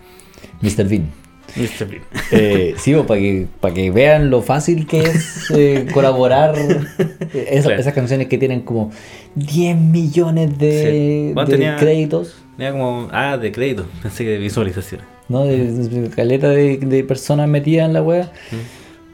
[0.60, 0.88] Mr.
[0.88, 1.10] Bean.
[1.56, 1.86] Mr.
[1.88, 2.02] Bean.
[2.30, 6.54] Eh, sí, para que, para que vean lo fácil que es eh, colaborar.
[6.56, 7.80] Eh, esas, Claro.
[7.80, 8.90] esas canciones que tienen como
[9.34, 11.34] 10 millones de, Sí.
[11.34, 15.00] Bueno, de tenía- créditos, Tenía como, ah, de crédito, pensé que de visualización.
[15.28, 15.44] ¿no?
[15.44, 18.32] De, de caleta de, de personas metidas en la wea.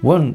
[0.02, 0.34] Bueno,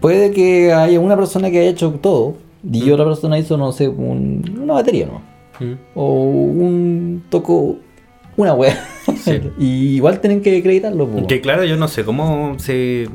[0.00, 2.36] puede que haya una persona que haya hecho todo
[2.70, 2.92] y Mm.
[2.92, 5.20] otra persona hizo, no sé, un- una batería, ¿no?
[5.64, 5.74] Mm.
[5.94, 7.76] O un tocó
[8.36, 8.82] una wea.
[9.16, 9.40] Sí.
[9.58, 11.06] y igual tienen que acreditarlo.
[11.08, 11.26] po.
[11.26, 13.08] Que claro, yo no sé cómo se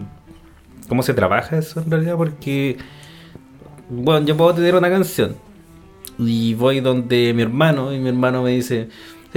[0.87, 2.77] cómo se trabaja eso en realidad porque
[3.89, 5.35] bueno, yo puedo tener una canción
[6.19, 8.87] y voy donde mi hermano y mi hermano me dice,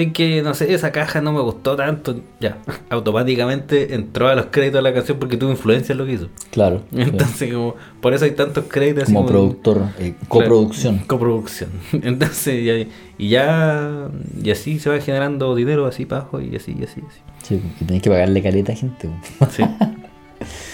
[0.02, 2.58] es que no sé, esa caja no me gustó tanto, ya,
[2.90, 6.28] automáticamente entró a los créditos de la canción porque tuvo influencia en lo que hizo.
[6.50, 6.82] Claro.
[6.90, 7.11] claro.
[7.11, 9.04] Entonces, como, por eso hay tantos créditos.
[9.04, 10.94] así como productor, eh, coproducción.
[10.96, 11.70] Claro, coproducción.
[12.02, 12.87] Entonces,
[13.18, 14.08] y ya,
[14.42, 17.20] y así se va generando dinero así para abajo y así, y así, y así.
[17.42, 19.08] Sí, y tenés que pagarle caleta a gente.
[19.50, 19.64] Sí.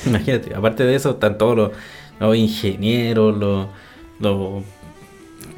[0.07, 1.71] Imagínate, aparte de eso, están todos los,
[2.21, 3.67] los ingenieros, los,
[4.21, 4.63] los-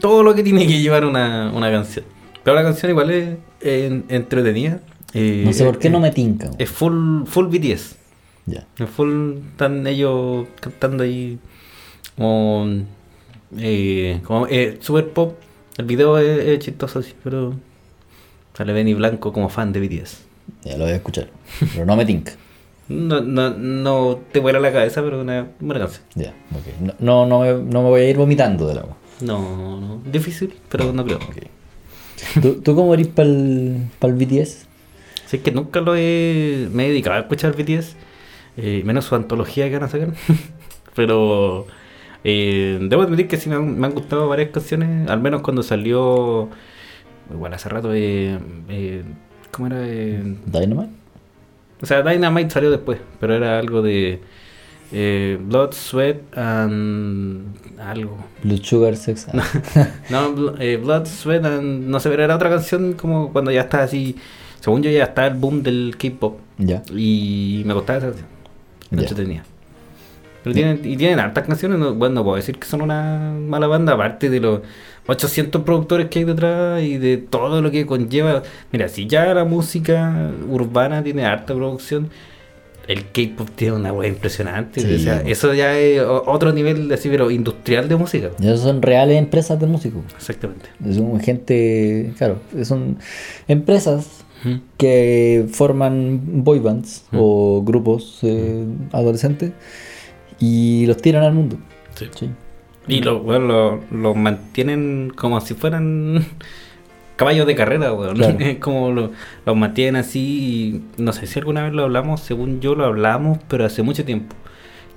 [0.00, 2.05] todo lo que tiene que llevar una, una canción.
[2.46, 4.78] Pero la canción igual es eh, entretenida.
[5.14, 6.48] eh, No sé por qué no me tinca.
[6.59, 7.96] Es full, full BTS.
[8.46, 8.64] Ya.
[8.78, 11.40] Es full, están ellos cantando ahí
[12.16, 12.68] como,
[13.59, 15.35] eh, como eh, super pop.
[15.76, 17.54] El video es, es chistoso, sí, pero
[18.54, 20.18] sale Benny Blanco como fan de BTS.
[20.62, 21.28] Ya lo voy a escuchar.
[21.74, 22.32] Pero no me tinca.
[22.88, 26.04] No, no, no te vuela la cabeza, pero una buena canción.
[26.14, 26.94] Ya, ok.
[27.00, 28.96] No, no, no, me, no me voy a ir vomitando del agua.
[29.22, 31.16] No, no, difícil, pero no creo.
[31.16, 31.37] Ok.
[32.42, 34.66] ¿Tú, ¿Tú cómo eres para el BTS?
[35.26, 37.96] Sí, es que nunca lo he, me he dedicado a escuchar BTS,
[38.57, 40.12] eh, menos su antología que van a sacar.
[40.94, 41.66] pero
[42.24, 45.62] eh, debo admitir que sí me han, me han gustado varias canciones, al menos cuando
[45.62, 46.48] salió,
[47.31, 49.05] igual hace rato, eh, eh,
[49.52, 49.87] ¿cómo era?
[49.87, 50.92] Eh, ¿Dynamite?
[51.81, 54.20] o sea, Dynamite salió después, pero era algo de
[54.92, 58.16] eh, Blood, Sweat and algo.
[58.42, 59.27] Blue Sugar Sex.
[60.11, 63.62] No, Bl- eh, Blood, Sweat and no sé, pero era otra canción como cuando ya
[63.62, 64.16] está así,
[64.61, 66.38] según yo ya está el boom del K-pop.
[66.59, 66.83] Ya.
[66.94, 68.29] Y me gustaba esa canción.
[68.90, 69.01] Ya.
[69.01, 69.44] entretenía.
[70.44, 73.66] Pero tienen, y tienen hartas canciones, no, bueno, no puedo decir que son una mala
[73.66, 74.61] banda, aparte de los
[75.09, 78.44] 800 productores que hay detrás y de todo lo que conlleva.
[78.70, 82.11] Mira, si ya la música urbana tiene harta producción,
[82.88, 84.81] el K-pop tiene una wea impresionante.
[84.81, 85.29] Sí, o sea, po.
[85.29, 88.31] eso ya es otro nivel así, pero industrial de música.
[88.40, 90.03] Y esos son reales empresas de músicos.
[90.14, 90.68] Exactamente.
[90.92, 92.99] Son gente, claro, son
[93.49, 94.25] empresas
[94.77, 99.51] que forman boy bands o grupos eh, adolescentes
[100.38, 101.57] y los tiran al mundo.
[101.96, 102.07] Sí.
[102.14, 102.31] Sí.
[102.87, 106.25] Y lo, bueno, lo, lo mantienen como si fueran
[107.16, 108.16] caballos de carrera, weón.
[108.16, 108.37] Claro.
[108.40, 109.11] Es como lo-
[109.44, 110.83] los mantienen así.
[110.98, 114.05] y no sé si alguna vez lo hablamos, según yo lo hablamos, pero hace mucho
[114.05, 114.35] tiempo.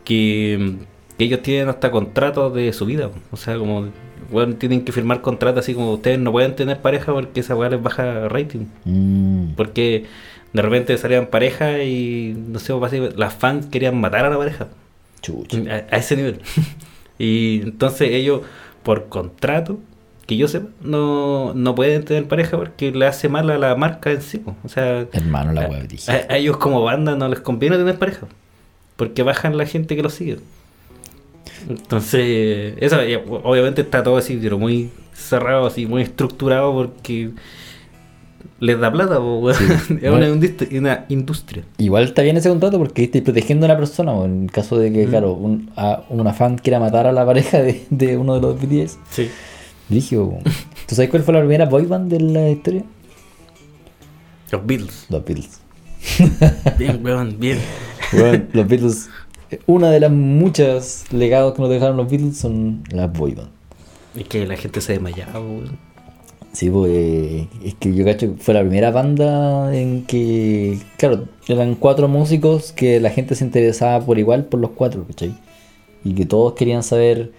[0.03, 0.75] Que,
[1.17, 3.09] que ellos tienen hasta contratos de su vida.
[3.31, 3.87] O sea, como
[4.57, 7.81] tienen que firmar contratos así como ustedes no pueden tener pareja porque esa weá les
[7.81, 8.65] baja rating.
[8.85, 10.05] Mm, Porque
[10.53, 12.73] de repente salían pareja y no sé,
[13.15, 14.67] las fans querían matar a la pareja.
[15.21, 15.57] chucha.
[15.69, 16.39] A, a ese nivel.
[17.19, 18.41] y entonces ellos,
[18.83, 19.79] por contrato,
[20.29, 24.11] que yo sepa, no, no pueden tener pareja porque le hace mal a la marca
[24.11, 24.41] en sí.
[24.63, 28.27] O sea, Hermano, la web a- a ellos como banda no les conviene tener pareja.
[28.95, 30.37] Porque bajan la gente que los sigue.
[31.67, 37.31] Entonces, eso eh, obviamente está todo así, pero muy cerrado, así, muy estructurado porque
[38.59, 39.59] les da plata, po, es
[40.11, 41.63] una, industria, una industria.
[41.77, 44.11] Igual está bien ese contrato porque estáis protegiendo a una persona.
[44.13, 45.09] o En caso de que, Mm.
[45.09, 48.59] claro, un, a- una fan quiera matar a la pareja de, de uno de los
[48.59, 48.97] BTS.
[49.09, 49.29] Sí.
[49.89, 52.83] Dije, ¿tú sabes cuál fue la primera boy band de la historia?
[54.51, 55.05] Los Beatles.
[55.09, 55.61] Los Beatles.
[56.77, 57.59] Bien, weón, bien.
[58.13, 59.09] Bueno, los Beatles,
[59.51, 63.49] eh, una de las muchas legados que nos dejaron los Beatles son las boy band.
[64.15, 65.77] Es que la gente se desmayaba, weón.
[66.51, 71.25] Sí, pues eh, es que yo cacho que fue la primera banda en que, claro,
[71.47, 75.35] eran cuatro músicos que la gente se interesaba por igual por los cuatro, ¿cachai?
[76.03, 77.31] Y que todos querían saber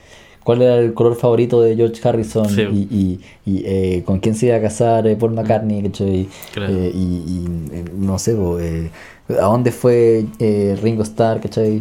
[0.44, 2.62] cuál era el color favorito de George Harrison Sí.
[2.62, 5.82] y, y- y, eh, con quién se iba a casar eh, Paul McCartney.
[6.52, 6.72] Claro.
[6.74, 8.90] Eh, y, y, eh, no sé, pues, eh,
[9.30, 10.26] a dónde fue
[10.82, 11.80] Ringo Starr, ¿cachai?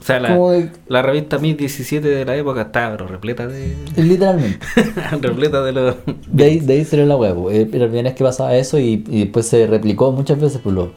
[0.00, 3.74] O sea, la, de- la revista 1017 de la época estaba pero repleta de.
[3.96, 4.58] literalmente.
[5.22, 5.96] repleta de los.
[6.30, 7.48] De ahí, de ahí salió la huevo.
[7.70, 10.60] Pero bien es que pasaba eso y, y después se replicó muchas veces.
[10.60, 10.92] Por lo,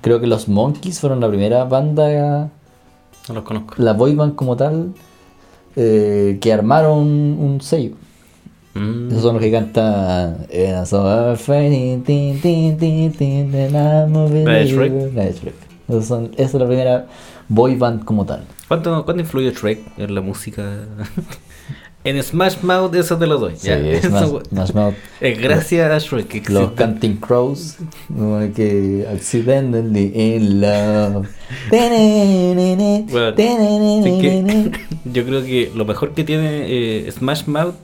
[0.00, 2.50] creo que los Monkeys fueron la primera banda,
[3.28, 3.74] No los conozco.
[3.78, 4.88] la boy band como tal,
[5.80, 7.92] eh, que armaron un, sello.
[8.74, 9.08] Mm.
[9.10, 10.46] Esos son los que cantan.
[10.50, 10.72] eh,
[14.66, 15.54] Shrek.
[15.88, 17.06] Esos son- esa es la primera
[17.48, 18.44] boy band como tal.
[18.66, 20.62] ¿Cuánto, ¿Cuánto influye Shrek en la música?
[22.08, 23.54] En Smash Mouth eso te lo doy.
[23.56, 23.70] Sí,
[24.52, 24.94] más Mouth.
[25.20, 26.72] es gracias a Shrek que Los.
[26.72, 27.76] Canting Crows,
[28.54, 31.26] que accidentally in love.
[31.70, 34.72] Bueno, que
[35.12, 37.74] yo creo que lo mejor que tiene eh, Smash Mouth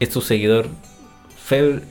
[0.00, 0.68] es su seguidor,
[1.48, 1.82] fer-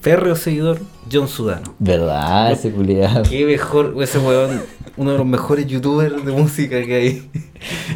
[0.00, 1.74] férreo seguidor, John Sudano.
[1.78, 2.52] ¿Verdad?
[2.52, 3.22] Ese culiado.
[3.28, 4.62] Qué mejor, ese weón,
[4.96, 7.30] uno de los mejores youtubers de música que hay.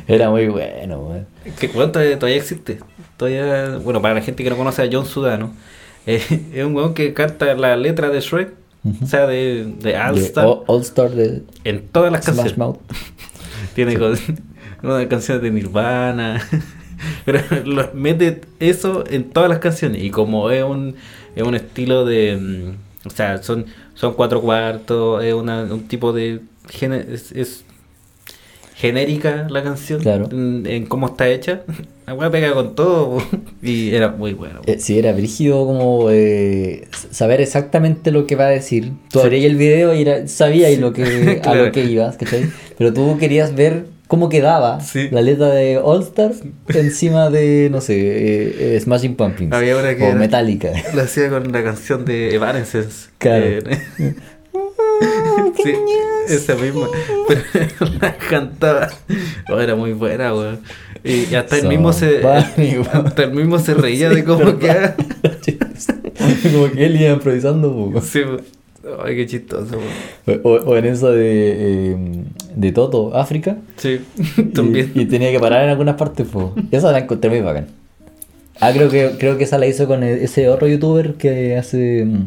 [0.07, 1.27] Era muy bueno, weón.
[1.59, 2.79] Que todavía, todavía existe.
[3.17, 5.53] Todavía, bueno, para la gente que no conoce a John Sudano,
[6.07, 6.23] eh,
[6.55, 8.53] es un weón que canta la letra de Shrek,
[9.03, 12.37] o sea, de, de All De Star, All, All Star de en todas las Smash
[12.37, 12.59] canciones.
[12.59, 12.79] Mouth.
[13.75, 14.17] Tiene con-
[14.83, 16.41] una canción de Nirvana.
[17.25, 20.03] Pero lo- mete eso en todas las canciones.
[20.03, 20.95] Y como es un,
[21.35, 22.37] es un estilo de.
[22.41, 25.23] mm, O sea, son, son cuatro cuartos.
[25.25, 26.41] Es una- un tipo de.
[26.69, 27.65] gene- es, es
[28.75, 30.01] genérica la canción.
[30.01, 30.29] Claro.
[30.31, 31.63] En, en cómo está hecha.
[32.07, 33.19] La weá pega con todo.
[33.62, 34.61] Y era muy bueno.
[34.66, 38.92] Eh, sí, era brígido como eh, saber exactamente lo que va a decir.
[39.11, 39.25] Tú Sí.
[39.25, 41.03] abrías el video y era, sabías lo que,
[41.38, 41.66] a Claro.
[41.66, 42.45] lo que ibas, ¿cachai?
[42.79, 45.09] Pero tú querías ver cómo quedaba Sí.
[45.11, 49.97] la letra de All Stars encima de, no sé, eh, eh, Smashing Pumpkins Había una
[49.97, 50.71] que o era- Metallica.
[50.95, 53.09] Lo hacía con la canción de Evanescence.
[53.19, 53.45] Claro.
[53.45, 53.62] Eh,
[55.64, 55.73] sí,
[56.29, 56.88] esa misma.
[57.27, 57.42] Pero
[58.01, 58.90] la cantaba.
[59.51, 60.61] Oh, era muy buena, weón.
[61.05, 62.23] Y, y hasta el mismo se.
[62.93, 64.97] Hasta el mismo se reía Sí, de cómo queda.
[66.53, 67.73] como que él iba improvisando.
[67.93, 68.01] po.
[68.01, 68.21] Sí.
[69.05, 69.79] Ay, qué chistoso.
[70.45, 71.97] O, o en esa de, eh,
[72.55, 73.57] de Toto, África.
[73.77, 74.01] Sí,
[74.55, 74.93] también.
[74.95, 76.55] y tenía que parar en algunas partes, po.
[76.71, 77.67] Esa la encontré muy bacán.
[78.61, 82.05] Ah, creo que, creo que esa la hizo con e- ese otro youtuber que hace.
[82.07, 82.27] mm,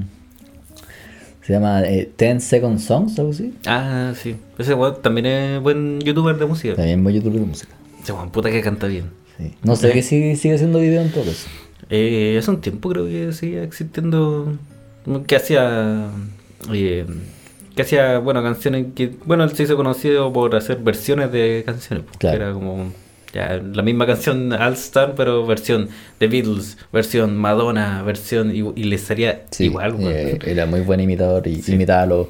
[1.43, 3.53] Se llama eh, 10 Second Songs, algo así.
[3.65, 4.35] Ah, sí.
[4.57, 6.75] Ese también es buen youtuber de música.
[6.75, 7.73] También muy youtuber de música.
[8.09, 9.05] Ese weón, puta que canta bien.
[9.37, 9.53] Sí.
[9.63, 11.47] No sé que sigue, sigue haciendo video en todo eso.
[11.91, 14.53] Eh, hace un tiempo creo que seguía existiendo
[15.27, 16.07] que hacía
[16.73, 17.05] eh,
[17.75, 22.03] que hacía bueno canciones que bueno él se hizo conocido por hacer versiones de canciones
[22.05, 22.37] pues, Claro.
[22.37, 22.91] que era como
[23.33, 25.87] ya, la misma canción All Star pero versión
[26.19, 30.99] de Beatles versión Madonna versión y, y le salía Sí, igual eh, era muy buen
[30.99, 31.73] imitador y Sí.
[31.73, 32.27] imitaba los,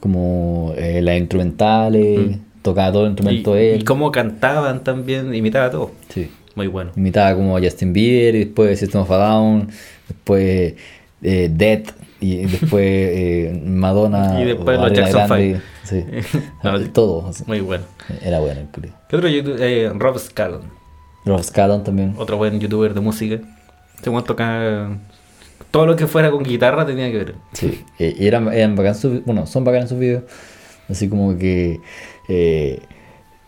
[0.00, 2.40] como eh, las instrumentales, Mm.
[2.62, 3.80] Tocaba todo el instrumento y, él.
[3.80, 6.30] y cómo cantaban también imitaba todo Sí.
[6.54, 9.68] muy bueno Imitaba como a Justin Bieber y después System of a Down,
[10.08, 10.74] después
[11.22, 11.82] eh, Dead
[12.20, 14.40] y después eh, Madonna.
[14.40, 16.04] Y después los Jackson Grande, Sí.
[16.62, 17.28] No, todo.
[17.28, 17.44] así.
[17.46, 17.84] muy bueno
[18.22, 18.88] Era bueno el culo.
[19.08, 19.62] ¿qué otro youtuber?
[19.62, 20.62] Eh, Rob Scallon
[21.24, 22.14] Rob Scallon también.
[22.18, 23.38] otro buen youtuber de música
[23.96, 24.96] este weón tocaba
[25.70, 27.84] todo lo que fuera con guitarra tenía que ver Sí.
[27.98, 30.22] Eh, y eran, eran bacán sus- bueno, son bacanas sus videos.
[30.88, 31.80] Así como que.
[32.28, 32.80] eh,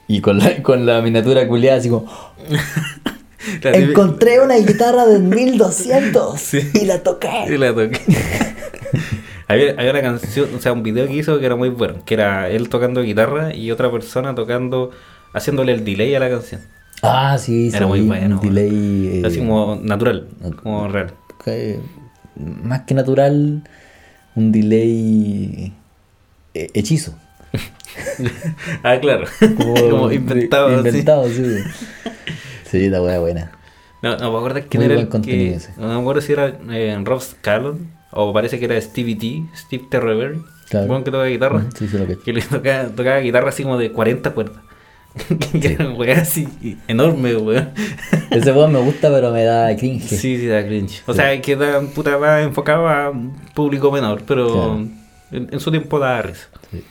[0.08, 2.06] y con la, con la miniatura culiada, así como.
[3.62, 6.60] Encontré una guitarra de 1200 Sí.
[6.74, 7.28] y la toqué.
[7.48, 7.98] Y la toqué.
[9.48, 12.14] había, había una canción, o sea, un video que hizo que era muy bueno, que
[12.14, 14.90] era él tocando guitarra y otra persona tocando,
[15.32, 16.60] haciéndole el delay a la canción.
[17.02, 19.20] Ah, sí, Era sí, muy un bueno, delay.
[19.20, 20.28] eh, Así como natural,
[20.62, 21.14] como real.
[22.36, 23.62] más que natural,
[24.36, 25.72] un delay
[26.52, 27.14] eh, hechizo.
[28.82, 29.26] ah, claro.
[29.56, 30.72] Como, inventado.
[30.78, 31.44] Inventado, sí.
[32.64, 33.52] Sí, la wea buena.
[34.02, 35.54] No, no me acuerdo quién Muy era buen el que...
[35.54, 35.72] ese.
[35.76, 39.84] No me acuerdo si era eh, Rob Scallon o parece que era Stevie T, Steve
[39.90, 40.40] Terreberry.
[40.68, 40.86] Claro.
[40.86, 41.64] Bueno, que toca guitarra.
[41.76, 44.62] Sí, sí, lo que Que le tocaba, tocaba guitarra así como de 40 cuerdas.
[45.60, 46.46] que era un weá así
[46.86, 47.70] enorme, weón.
[48.30, 50.06] Ese weón me gusta, pero me da cringe.
[50.06, 51.02] Sí, sí, da cringe.
[51.06, 53.12] O sea, que da puta va enfocado a
[53.54, 54.86] público menor, pero Claro.
[55.32, 56.46] en, en su tiempo da risa.
[56.70, 56.84] Sí, sí.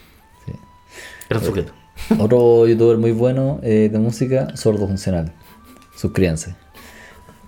[1.30, 1.72] Era un sujeto.
[2.18, 5.32] Otro youtuber muy bueno eh, de música, sordo funcional.
[5.96, 6.56] Suscríbanse.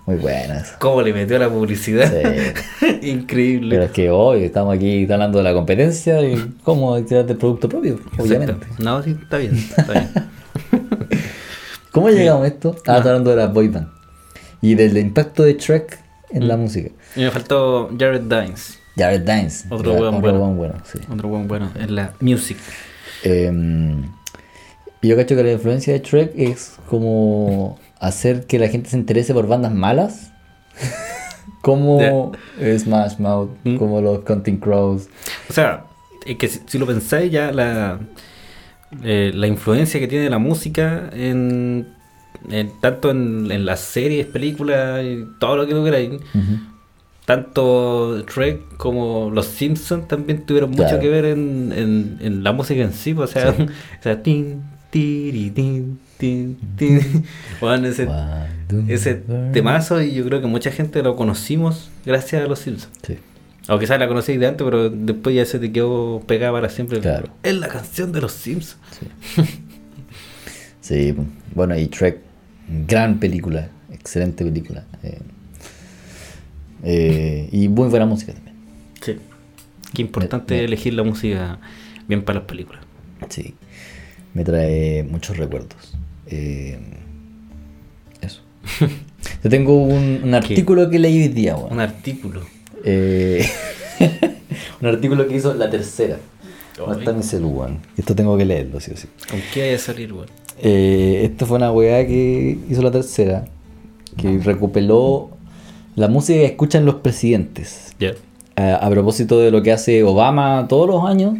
[0.06, 0.72] Muy buenas.
[0.80, 2.12] ¿Cómo le metió la publicidad?
[3.02, 3.76] Increíble.
[3.76, 7.68] Pero es que hoy estamos aquí hablando de la competencia y cómo tirar del producto
[7.68, 8.52] propio, obviamente.
[8.52, 8.82] Exacto.
[8.82, 9.56] No, sí, está bien.
[9.56, 10.10] Está bien.
[11.92, 12.70] ¿Cómo llegamos a esto?
[12.86, 13.88] Ah, está hablando de las boy band.
[14.60, 15.98] Y del impacto de Trek
[16.30, 16.46] en Mm.
[16.46, 16.90] la música.
[17.16, 18.78] y me faltó Jared Dines.
[18.96, 19.66] Jared Dines.
[19.70, 20.38] Otro weón bueno.
[20.40, 20.98] weón bueno, sí.
[21.12, 22.56] Otro buen bueno en la music.
[23.24, 28.96] Y yo cacho que la influencia de Trek es como hacer que la gente se
[28.96, 30.30] interese por bandas malas.
[31.62, 32.32] como
[32.78, 33.76] Smash Mouth, Mm.
[33.76, 35.08] como los Counting Crows.
[35.48, 35.84] O sea,
[36.26, 38.00] es que si, si lo pensáis ya, la,
[39.02, 41.88] eh, la influencia que tiene la música en,
[42.50, 46.10] en- tanto en, en las series, películas, y todo lo que tú queráis.
[47.24, 51.00] Tanto Shrek como Los Simpsons también tuvieron mucho Claro.
[51.00, 53.14] que ver en, en- en la música en sí.
[53.14, 53.50] pues, O sea,
[54.00, 57.24] o sea tin, tiri, tin, tin, tin.
[57.60, 58.08] Bueno, ese,
[58.88, 62.92] ese temazo y yo creo que mucha gente lo conocimos gracias a Los Simpsons.
[63.06, 63.16] Sí.
[63.68, 66.98] O quizás la conocí de antes, pero después ya se te quedó pegada para siempre.
[66.98, 67.28] Claro.
[67.44, 68.76] Es la canción de Los Simpsons.
[70.80, 71.14] Sí,
[71.54, 72.18] bueno, y Trek,
[72.88, 74.84] gran película, excelente película.
[75.04, 75.18] eh,
[76.82, 78.56] eh, y muy buena música también.
[79.00, 79.16] Sí.
[79.94, 81.58] Qué importante Me- elegir la música
[82.08, 82.82] bien para las películas.
[83.28, 83.54] Sí,
[84.34, 85.94] me trae muchos recuerdos.
[86.26, 86.78] Eh,
[88.20, 88.40] eso.
[89.44, 91.72] Yo tengo un, un artículo que leí hoy día, weón.
[91.72, 92.42] Un artículo.
[92.84, 93.46] Eh,
[94.80, 96.18] un artículo que hizo la tercera.
[96.76, 96.98] ¿Dónde Ay.
[97.00, 97.66] está mi celu?
[97.96, 99.06] Esto tengo que leerlo, sí o sí.
[99.30, 100.26] ¿Con qué hay a salir, weón?
[100.58, 103.44] Eh, esto fue una weá que hizo la tercera,
[104.16, 105.31] que recopiló
[105.96, 107.94] la música que escuchan los presidentes.
[107.98, 108.12] Ya.
[108.56, 111.34] A, a propósito de lo que hace Obama todos los años,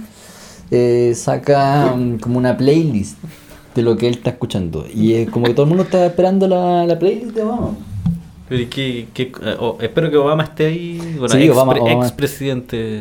[0.70, 3.18] eh, saca mm, como una playlist
[3.74, 4.86] de lo que él está escuchando.
[4.92, 7.70] Y es como que todo el mundo está esperando la, la playlist de Obama.
[8.48, 10.98] Pero ¿y qué- qué- eh, oh, espero que Obama esté ahí.
[11.18, 12.04] Bueno, Sí, ex, Obama- Obama.
[12.06, 13.00] expresidente.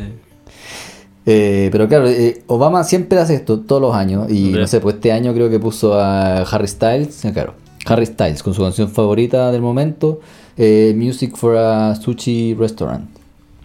[1.25, 4.29] Eh, pero claro, eh, Obama siempre hace esto todos los años.
[4.31, 7.23] Y no sé, pues este año creo que puso a Harry Styles.
[7.25, 7.53] eh, Claro,
[7.85, 10.19] Harry Styles con su canción favorita del momento:
[10.57, 13.09] eh, Music for a Sushi Restaurant.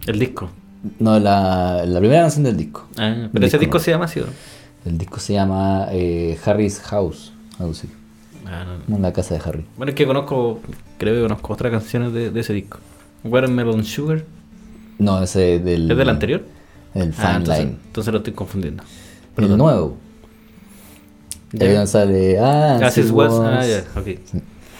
[0.05, 0.49] El disco.
[0.99, 2.87] No, la, la primera canción del disco.
[2.97, 3.83] Ah, pero El ese disco disco no.
[3.83, 4.21] se llama así.
[4.85, 7.33] El disco se llama eh, Harry's House.
[7.59, 7.89] Algo así.
[8.45, 8.95] Ah, no.
[8.95, 9.65] En la casa de Harry.
[9.75, 10.61] Bueno, es que conozco,
[10.97, 12.79] creo que conozco otras canciones de, de ese disco.
[13.25, 14.23] Watermelon Sugar.
[14.99, 15.91] No, ese del.
[15.91, 16.43] ¿Es del anterior?
[16.93, 17.77] El Fine Ah, entonces, Line.
[17.87, 18.83] entonces lo estoy confundiendo.
[18.83, 19.57] El Perdón.
[19.57, 19.97] nuevo.
[21.51, 21.65] Ya.
[21.67, 22.39] Ahí donde sale.
[22.39, 23.33] Ah, As it It was.
[23.33, 23.41] Was.
[23.45, 24.07] Ah, ya, ok.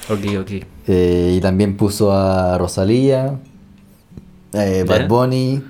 [0.09, 0.65] Ok, ok.
[0.87, 3.35] Eh, y también puso a Rosalía,
[4.53, 5.07] eh, Bad.
[5.07, 5.61] Bunny,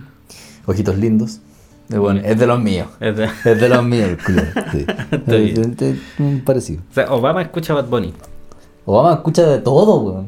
[0.65, 1.39] Ojitos Lindos.
[1.89, 2.87] Bueno, es de los míos.
[2.99, 4.17] Es de- Es de los míos.
[4.71, 4.85] Sí.
[5.27, 6.81] Eh, parecido.
[6.91, 8.13] O sea, Obama escucha Bad Bunny.
[8.85, 10.27] Obama escucha de todo, weón.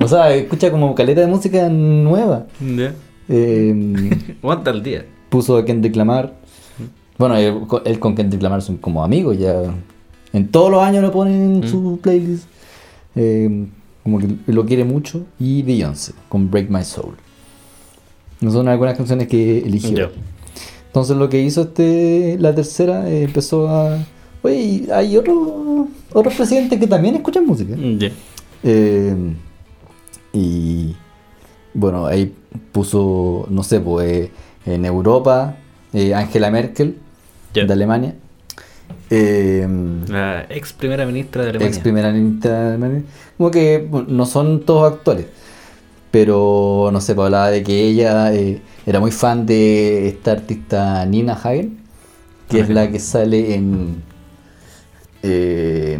[0.00, 2.46] O sea, escucha como caleta de música nueva.
[2.60, 2.94] Ya.
[3.28, 4.10] Eh,
[4.42, 5.04] Aguanta el día.
[5.28, 6.34] puso a Kendrick Lamar.
[7.18, 9.54] Bueno, él, él con Kendrick Lamar son como amigos ya.
[10.32, 11.68] En todos los años lo ponen en Mm.
[11.68, 12.44] su playlist.
[13.16, 13.66] Eh,
[14.02, 15.24] como que lo quiere mucho.
[15.38, 17.14] Y Beyoncé con Break My Soul.
[18.40, 20.10] No son algunas canciones que eligió.
[20.86, 23.98] Entonces lo que hizo este la tercera eh, empezó a...
[24.42, 27.74] Oye, hay otro, otros presidentes que también escuchan música.
[27.76, 28.10] Ya.
[28.64, 29.14] Eh,
[30.32, 30.94] y
[31.72, 32.34] bueno, ahí
[32.72, 34.30] puso, no sé, pues eh,
[34.66, 35.56] en Europa,
[36.14, 36.96] Angela Merkel,
[37.54, 38.14] de Alemania.
[39.14, 39.68] Eh,
[40.08, 41.68] La ex primera ministra de Alemania.
[41.68, 43.02] ex primera ministra de Alemania.
[43.36, 45.26] Como que bueno, no son todos actuales.
[46.10, 51.04] Pero no sé, pues hablaba de que ella eh, era muy fan de esta artista
[51.06, 51.78] Nina Hagen,
[52.48, 54.02] que es la que sale en.
[55.22, 55.98] eh,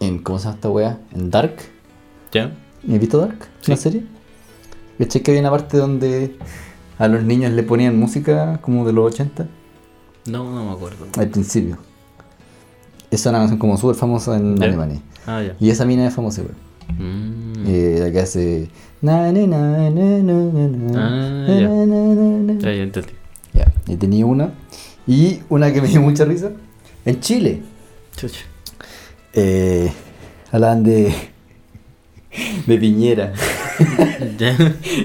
[0.00, 0.98] en ¿Cómo se llama esta wea?
[1.14, 1.56] En Dark.
[2.32, 2.52] ¿Ya?
[2.90, 3.46] ¿Has visto Dark?
[3.60, 3.70] Sí.
[3.72, 4.04] ¿La serie?
[4.98, 6.36] ¿Cachai que había una parte donde
[6.98, 9.46] a los niños le ponían música como de los 80
[10.26, 11.06] No, no me acuerdo.
[11.18, 11.78] al principio?
[13.10, 14.62] Esa es una canción como súper famosa en.
[14.62, 15.00] Alemania.
[15.26, 15.56] Ah, ya.
[15.60, 16.56] Y esa mina es famosa, igual.
[16.98, 17.64] Mm.
[17.66, 18.68] Eh, la que hace.
[19.02, 21.68] Na, na, na, Ah, ya.
[21.68, 22.58] na.
[22.60, 23.12] Ya, entendí.
[23.98, 24.50] Tenía una.
[25.06, 26.50] Y una que me dio mucha risa.
[27.04, 27.62] En Chile.
[28.16, 28.40] Chucha.
[29.32, 29.92] Eh,
[30.50, 31.12] hablaban de.
[32.66, 33.32] de Piñera.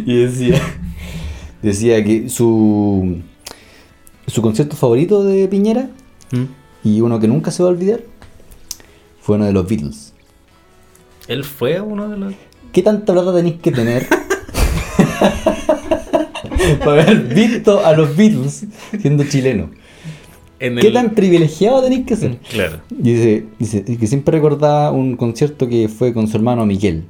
[0.05, 0.59] Y decía.
[1.61, 3.19] Decía que su.
[4.27, 5.89] Su concierto favorito de Piñera.
[6.31, 6.45] Mm.
[6.83, 8.01] Y uno que nunca se va a olvidar.
[9.21, 10.13] Fue uno de los Beatles.
[11.27, 12.33] Él fue uno de los.
[12.71, 14.07] ¿Qué tanta plata tenéis que tener
[16.83, 18.65] para haber visto a los Beatles
[18.99, 19.69] siendo chileno?
[20.59, 22.37] En ¿Qué el- tan privilegiado tenéis que ser?
[22.49, 22.81] Claro.
[22.89, 27.03] Dice, dice que siempre recordaba un concierto que fue con su hermano Miguel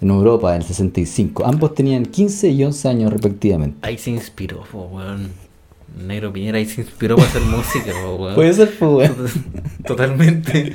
[0.00, 1.44] en Europa en el 65.
[1.44, 3.78] Ambos tenían 15 y 11 años respectivamente.
[3.82, 5.30] Ahí se inspiró, po, weón.
[5.96, 8.34] Negro Piñera ahí se inspiró para hacer música, weón.
[8.34, 9.30] Puede ser, pues, weón.
[9.86, 10.72] Totalmente.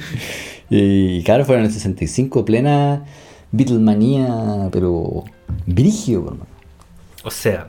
[0.70, 3.06] Y claro, fueron en el 65, plena
[3.52, 5.26] Beatlemanía, pero
[5.66, 6.48] brigio, hermano.
[7.24, 7.68] O sea,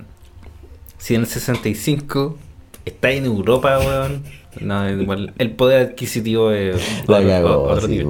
[0.98, 2.38] si en el 65
[2.84, 4.22] está en Europa, weón.
[4.61, 6.76] No, igual, el poder adquisitivo es
[7.09, 8.05] otro, otro sí.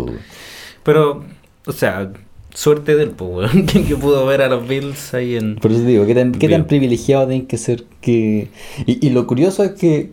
[0.82, 1.24] Pero,
[1.66, 2.12] o sea,
[2.54, 3.66] suerte del weón.
[3.66, 5.56] Que pudo ver a los Bills ahí en.
[5.56, 8.48] Por eso te digo, ¿qué tan, qué tan privilegiado tienen que ser que...
[8.86, 10.12] Y, y lo curioso es que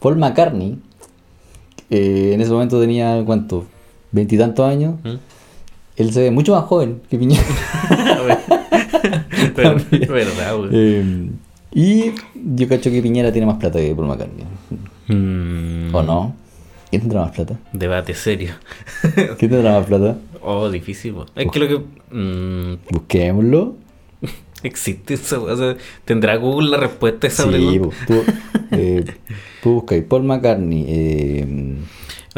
[0.00, 0.78] Paul McCartney,
[1.90, 3.66] eh, en ese momento tenía, ¿cuánto?
[4.10, 4.96] Veintitantos años.
[5.04, 5.16] ¿Mm?
[5.96, 7.42] Él se ve mucho más joven que Piñera.
[9.56, 10.70] Verdad, weón.
[10.72, 11.30] Eh,
[11.74, 14.44] y yo cacho que Piñera tiene más plata que Paul McCartney.
[15.08, 16.34] Mm, ¿O no?
[16.90, 17.58] ¿Quién tendrá más plata?
[17.72, 18.52] Debate serio.
[19.38, 20.16] ¿Quién tendrá más plata?
[20.42, 21.26] Oh, difícil, po.
[21.36, 22.16] Es que lo que.
[22.16, 23.76] mm, Busquémoslo.
[24.62, 25.44] existe eso.
[25.44, 27.96] O sea, ¿tendrá Google la respuesta a esa Sí, pregunta?
[28.06, 28.22] tú,
[28.72, 29.04] eh,
[29.62, 30.84] tú buscáis Paul McCartney.
[30.88, 31.76] Eh,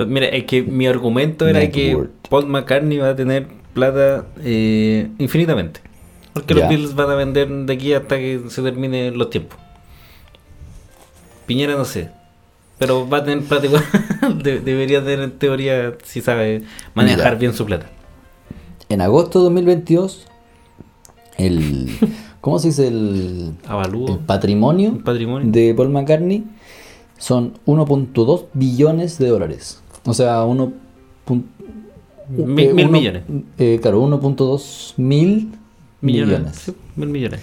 [0.07, 1.97] Mira, es que mi argumento era que.
[2.29, 5.81] Paul McCartney va a tener plata eh, infinitamente.
[6.33, 9.57] Porque los Beatles van a vender de aquí hasta que se terminen los tiempos.
[11.47, 12.11] Piñera no sé.
[12.79, 13.85] Pero va a tener igual.
[14.43, 16.63] De- debería tener en teoría si sabe
[16.95, 17.35] manejar Mira.
[17.37, 17.87] bien su plata.
[18.89, 20.27] en agosto de 2022,
[21.39, 21.89] el.
[22.41, 22.89] ¿Cómo se dice?
[22.89, 24.09] El, Avalúo.
[24.09, 25.51] el patrimonio Un patrimonio.
[25.51, 26.45] de Paul McCartney
[27.17, 29.81] son 1.2 billones de dólares.
[30.05, 30.73] O sea, 1.
[31.27, 31.45] pun-
[32.29, 33.23] Mil- eh, mil uno- millones.
[33.59, 35.53] eh, claro, 1.2 mil
[36.03, 36.29] millones.
[36.39, 36.57] millones.
[36.57, 37.41] Sí, mil millones.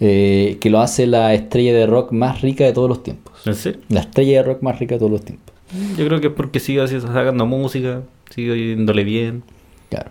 [0.00, 3.34] Eh, que lo hace la estrella de rock más rica de todos los tiempos.
[3.46, 3.80] ¿En serio?
[3.88, 5.54] La estrella de rock más rica de todos los tiempos.
[5.96, 9.42] Yo creo que es porque sigue sacando música, sigue yéndole bien,
[9.90, 10.10] Claro.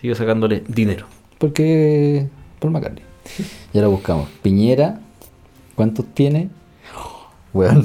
[0.00, 1.06] sigue sacándole dinero.
[1.38, 3.02] Porque Paul McCartney.
[3.72, 4.28] Y ahora buscamos.
[4.42, 5.00] Piñera,
[5.74, 6.48] ¿cuántos tiene?
[7.52, 7.84] Bueno,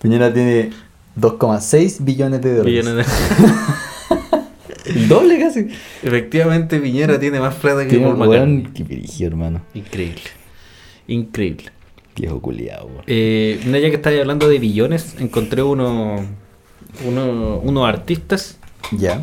[0.00, 0.70] Piñera tiene
[1.20, 2.84] 2,6 billones de dólares.
[2.86, 3.12] Millones de-
[5.02, 5.68] El doble casi.
[6.02, 8.62] Efectivamente, Piñera tiene más plata que Tiene Paul McCartney.
[8.74, 9.62] que dirigió, hermano.
[9.74, 10.22] Increíble.
[11.08, 11.70] Increíble.
[12.16, 13.04] Viejo culiado, weón.
[13.06, 16.24] Eh, ya que estáis hablando de billones, encontré uno,
[17.06, 18.58] uno- unos artistas.
[18.92, 19.22] Ya.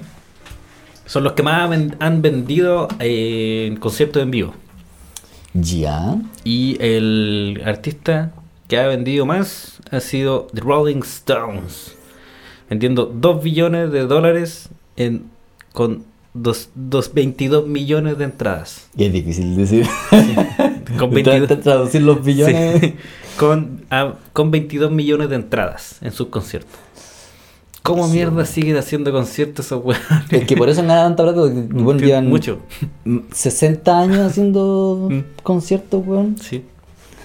[1.05, 1.69] Son los que más
[1.99, 4.53] han vendido eh, conciertos en vivo.
[5.53, 6.17] Ya.
[6.43, 8.31] Y el artista
[8.67, 11.95] que ha vendido más ha sido The Rolling Stones.
[12.69, 15.23] Vendiendo 2 billones de dólares en,
[15.79, 16.03] con
[16.33, 18.89] dos, dos- 22 millones de entradas.
[18.97, 19.87] Y es difícil decir.
[20.99, 22.81] Con Tra- 22, tra- traducir los billones.
[22.81, 22.93] Sí.
[23.37, 26.77] con, ah, con 22 millones de entradas en sus conciertos.
[27.81, 30.05] ¿Cómo Sí, mierda siguen haciendo conciertos esos weones?
[30.31, 31.39] Es que por eso ganan tanta plata.
[31.73, 32.59] weón, llevan Mucho.
[33.05, 35.19] mm, 60 años haciendo Mm.
[35.43, 36.35] conciertos, weón.
[36.39, 36.65] Sí.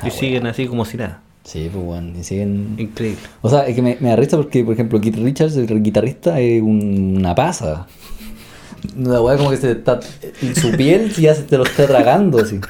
[0.01, 1.23] Ah, Y siguen así como si nada.
[1.43, 2.15] Sí, pues, weón.
[2.17, 2.77] Y siguen.
[2.79, 3.19] Increíble.
[3.43, 6.39] O sea, es que me, me da risa porque, por ejemplo, Keith Richards, el guitarrista,
[6.39, 7.87] es un- una pasa.
[8.97, 10.01] Una weá como que se está.
[10.61, 12.61] Su piel ya se te lo está tragando, así.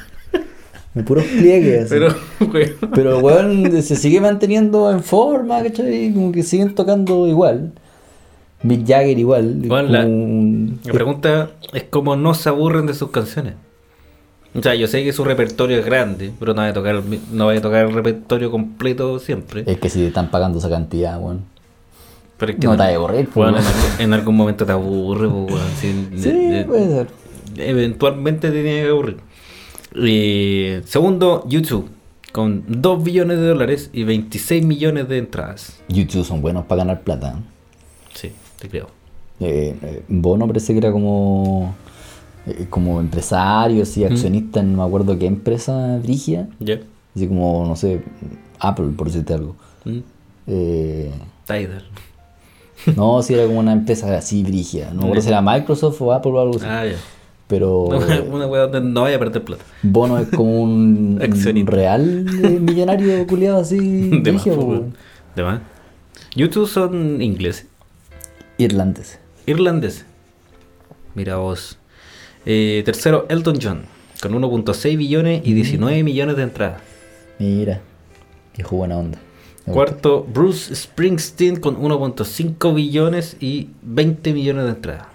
[0.93, 1.85] De puros pliegues.
[1.91, 1.95] así.
[1.95, 2.15] Pero,
[2.51, 2.91] weón.
[2.93, 6.13] Pero, weón, se sigue manteniendo en forma, ¿cachai?
[6.13, 7.73] Como que siguen tocando igual.
[8.63, 9.55] Mick Jagger igual.
[9.65, 13.53] Bueno, la- un- La pregunta es cómo no se aburren de sus canciones.
[14.57, 17.03] O sea, yo sé que su repertorio es grande, pero no vaya a tocar,
[17.33, 19.65] no vaya a tocar el repertorio completo siempre.
[19.67, 21.41] Es que si te están pagando esa cantidad, weón.
[22.37, 24.65] Pero es que No te vaya a aburrir, pues, Bueno, en, algún- en algún momento
[24.65, 25.63] te aburre, pues.
[25.79, 27.07] Sí, Sí, de- de- puede ser.
[27.57, 29.17] Eventualmente te tiene que aburrir.
[29.95, 31.89] Y, segundo, YouTube.
[32.33, 35.79] Con 2 billones de dólares y 26 millones de entradas.
[35.87, 37.39] YouTube son buenos para ganar plata.
[38.13, 38.87] Sí, te creo.
[39.39, 41.73] Eh, eh, Bono parece que era como
[42.45, 46.79] eh, como empresario, así, accionista en no me acuerdo qué empresa brigia, ¿Ya?
[47.15, 48.01] así como, no sé,
[48.59, 49.55] Apple, por decirte algo.
[49.85, 49.99] Mm,
[50.47, 51.11] Eh,
[51.47, 51.85] Tidal.
[52.95, 56.31] no, si era como una empresa así brigia, no me si era Microsoft o Apple
[56.31, 56.65] o algo así.
[56.67, 56.97] Ah, ya.
[57.47, 57.83] Pero
[58.31, 59.63] Una weá donde no vaya a perder plata.
[59.83, 61.19] Bono es como un,
[61.67, 63.77] real eh, millonario culiado así,
[64.09, 64.95] De más, brígido, po, weón.
[65.35, 65.61] De más.
[66.35, 67.67] YouTube son ingleses.
[68.57, 69.19] irlandés.
[69.45, 70.05] Irlandeses.
[71.13, 71.77] Mira vos.
[72.45, 73.81] Eh, tercero, Elton John.
[74.21, 76.81] Con 1.6 billones y 19 millones de entradas.
[77.37, 77.81] Mira,
[78.55, 79.19] viejo buena onda.
[79.73, 85.07] Cuarto, Bruce Springsteen con 1.5 billones y 20 millones de entradas.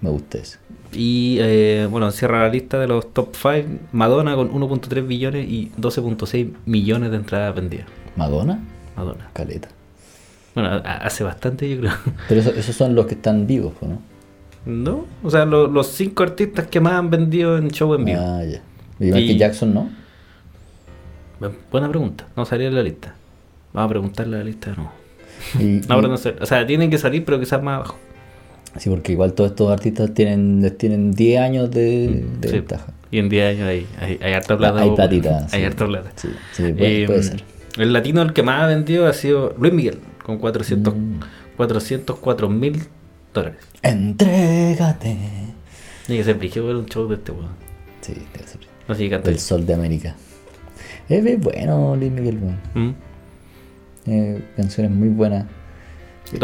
[0.00, 0.58] Me gusta eso.
[0.92, 3.68] Y eh, bueno, cierra la lista de los top 5.
[3.92, 7.86] Madonna con 1.3 billones y 12.6 millones de entradas vendidas.
[8.16, 8.58] Madonna,
[8.96, 9.28] Madonna.
[9.32, 9.68] caleta.
[10.54, 11.92] Bueno, hace bastante yo creo.
[12.28, 14.00] Pero eso- esos son los que están vivos, ¿no?
[14.64, 15.06] ¿No?
[15.22, 18.20] O sea, lo- los cinco artistas que más han vendido en show en vivo.
[18.20, 18.60] Ah, ya.
[19.00, 19.90] Y Michael Jackson, ¿no?
[21.70, 22.26] Buena pregunta.
[22.36, 23.14] No salía en la lista.
[23.72, 24.92] Vamos a preguntarle a la lista de nuevo.
[25.58, 26.34] Y- No, pero no sé.
[26.40, 27.96] O sea, tienen que salir, pero quizás más abajo.
[28.78, 32.54] Sí, porque igual todos estos artistas tienen, les tienen 10 años de, de Sí.
[32.54, 32.86] ventaja.
[33.10, 34.80] Y en 10 años hay, hay, hay harta plata.
[34.80, 35.46] Hay platita.
[35.52, 35.66] Hay sí.
[35.66, 36.10] harta plata.
[36.16, 37.44] Sí, sí, puede, Eh, puede ser.
[37.76, 41.20] El latino el que más ha vendido ha sido Luis Miguel, con 400, Mm.
[41.56, 42.82] 404 mil
[43.34, 43.58] dólares.
[43.82, 45.16] Entrégate.
[46.06, 47.50] Tiene que ser brígido ver un show de este weón.
[48.00, 48.60] Sí, debe ser.
[48.88, 49.18] No.
[49.24, 50.16] Del Sol de América.
[51.08, 52.58] Es bueno Luis Miguel, weón.
[52.88, 52.94] Mm,
[54.06, 55.46] Eh, canciones muy buenas.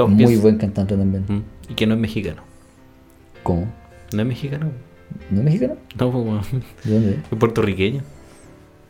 [0.08, 1.24] Muy buen cantante también.
[1.28, 1.42] mm.
[1.70, 2.42] Y que no es mexicano.
[3.42, 3.66] ¿Cómo?
[4.12, 4.70] No es mexicano.
[5.30, 5.76] ¿No es mexicano?
[5.98, 6.64] No, pues, weón.
[6.84, 7.10] ¿De dónde?
[7.32, 7.38] es?
[7.38, 8.02] Puertorriqueño.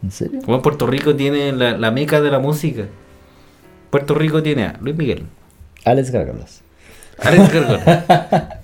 [0.03, 0.41] ¿En serio?
[0.47, 2.87] Bueno, Puerto Rico tiene la, la meca de la música.
[3.91, 5.23] Puerto Rico tiene a Luis Miguel,
[5.85, 6.63] Alex Gargalas.
[7.19, 8.61] Alex Gargona,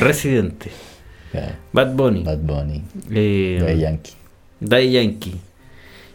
[0.00, 0.70] Residente,
[1.72, 2.82] Bad Bunny, Bad Bunny.
[3.10, 4.12] eh, Daddy Yankee.
[4.60, 5.36] Daddy Yankee,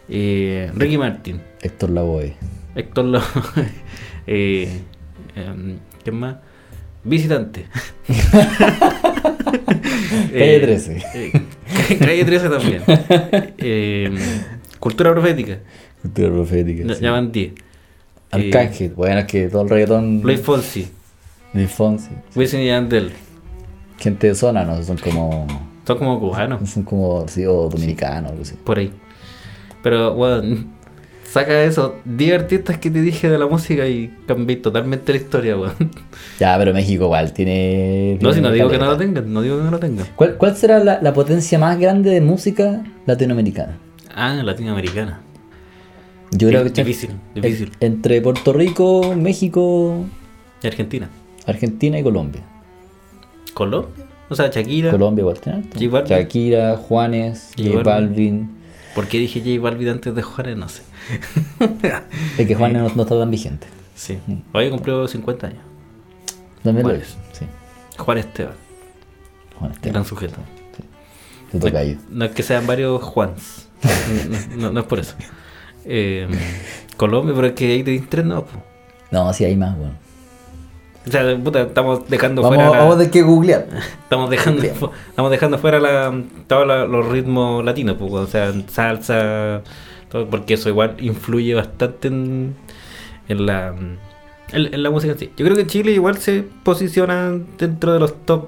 [0.09, 2.33] eh, Ricky Martin, Héctor Lavoe.
[2.75, 3.21] Héctor Lo
[4.27, 4.81] eh,
[5.35, 6.37] em, ¿Quién más?
[7.03, 7.65] Visitante.
[10.31, 11.03] Calle 13.
[11.13, 11.43] eh,
[11.99, 12.83] Calle 13 también.
[13.57, 14.11] Eh,
[14.79, 15.59] cultura profética.
[16.01, 16.83] Cultura profética.
[16.85, 17.05] Ya, sí.
[17.05, 17.53] van 10.
[18.31, 18.93] Arcángel.
[18.93, 20.21] Bueno, es que todo el reggaetón.
[20.21, 20.87] Luis Fonsi.
[21.53, 22.09] Luis Fonsi.
[22.35, 23.11] Wisin y Yandel.
[23.99, 24.81] Gente de zona, ¿no?
[24.83, 25.47] Son como.
[25.85, 26.69] Son como cubanos.
[26.69, 28.55] Son como, sí, o dominicanos, algo así.
[28.63, 28.91] Por ahí.
[29.81, 30.65] Pero, bueno,
[31.33, 31.95] saca eso.
[32.05, 35.91] 10 artistas que te dije de la música y cambié totalmente la historia, weón.
[36.39, 38.17] Ya, pero México igual tiene.
[38.21, 40.05] No, si no digo que no lo tengan, no digo que no lo tengan.
[40.15, 43.77] ¿Cuál, cuál será la, la potencia más grande de música latinoamericana?
[44.15, 45.21] Ah, latinoamericana.
[46.31, 47.71] Yo creo que difícil, difícil.
[47.79, 50.05] en- entre Puerto Rico, México,
[50.63, 51.09] Y Argentina.
[51.45, 52.41] Argentina y Colombia.
[53.53, 54.05] Colombia.
[54.29, 54.89] O sea, Shakira.
[54.91, 55.77] Colombia igual tiene harto.
[55.79, 56.09] J Balvin.
[56.17, 57.83] Shakira, Juanes, J Balvin.
[57.83, 58.49] Balvin.
[58.95, 60.57] ¿Por qué dije J Balvin antes de Juárez?
[60.57, 60.81] No sé.
[62.37, 63.67] Es que Juanes no, no está tan vigente.
[63.95, 64.19] Sí.
[64.53, 65.59] Hoy cumplió 50 años.
[66.63, 67.09] También lo Juanes.
[67.09, 67.37] es.
[67.39, 67.45] Sí.
[67.97, 68.53] Juan Esteban.
[69.59, 70.37] Juanes te, Gran sujeto.
[71.51, 71.99] te toca ahí.
[72.09, 73.69] No es que sean varios Juans.
[74.57, 75.15] No, es por eso.
[75.85, 76.27] Eh,
[76.95, 78.45] Colombia, pero es que ahí te tres no.
[78.45, 78.63] po.
[79.11, 79.93] No, sí hay más, bueno.
[81.05, 83.67] O sea, puta, estamos dejando Vamos, fuera vamos tener que googlear.
[84.03, 86.13] estamos dejando estamos dejando fuera la,
[86.47, 89.61] todos los ritmos latinos, pues, o sea, salsa,
[90.13, 92.55] todo, porque eso igual influye bastante en,
[93.27, 93.75] en la
[94.53, 95.29] en, en la música en sí.
[95.35, 98.47] Yo creo que Chile igual se posiciona dentro de los top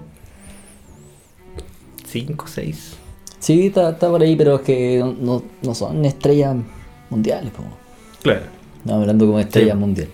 [2.05, 2.97] 5, 6.
[3.39, 6.55] Sí, está, está por ahí, pero es que no, no son estrellas
[7.09, 7.63] mundiales, po.
[8.21, 8.41] Claro.
[8.83, 9.79] No, hablando como estrellas Sí.
[9.79, 10.13] mundiales.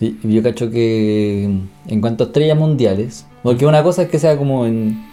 [0.00, 1.44] Y yo cacho que
[1.86, 5.04] en cuanto a estrellas mundiales, porque una cosa es que sea como en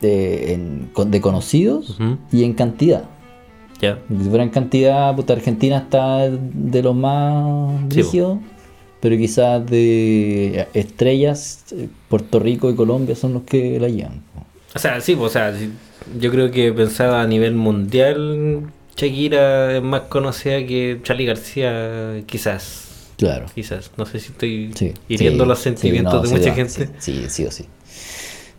[0.00, 1.96] de, en- de conocidos
[2.32, 3.04] y en cantidad.
[3.82, 3.98] Ya.
[4.08, 8.38] En cantidad, puta, Argentina está de los más Sí, rígidos,
[9.00, 11.64] pero quizás de estrellas,
[12.08, 14.22] Puerto Rico y Colombia son los que la llevan.
[14.74, 15.52] O sea, sí, o sea,
[16.18, 22.88] yo creo que pensaba a nivel mundial, Shakira es más conocida que Charlie García, quizás.
[23.18, 23.46] Claro.
[23.54, 26.56] Quizás, no sé si estoy Sí, hiriendo sí, los sí, sentimientos no, de mucha va,
[26.56, 26.88] gente.
[26.98, 27.66] Sí, sí, o sí.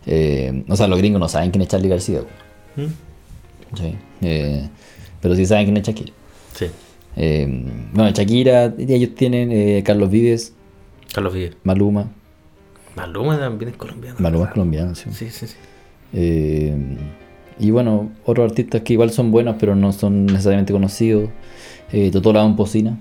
[0.05, 2.21] Eh, o sea, los gringos no saben quién es Charlie García.
[2.75, 3.77] ¿Mm?
[3.77, 3.95] Sí.
[4.21, 4.69] Eh,
[5.23, 6.13] pero sí saben quién es Shakira.
[6.53, 6.65] Sí,
[7.15, 7.47] Eh,
[7.93, 10.53] bueno, Shakira, ellos tienen eh, Carlos Vives,
[11.13, 11.55] Carlos Vives.
[11.63, 12.11] Maluma.
[12.95, 14.17] Maluma también es colombiano.
[14.19, 15.09] Maluma es colombiano, sí.
[15.11, 15.55] Sí, sí, sí.
[16.13, 16.75] Eh,
[17.59, 21.29] y bueno, otros artistas que igual son buenos, pero no son necesariamente conocidos.
[21.91, 22.97] Eh, Totó la Pocina,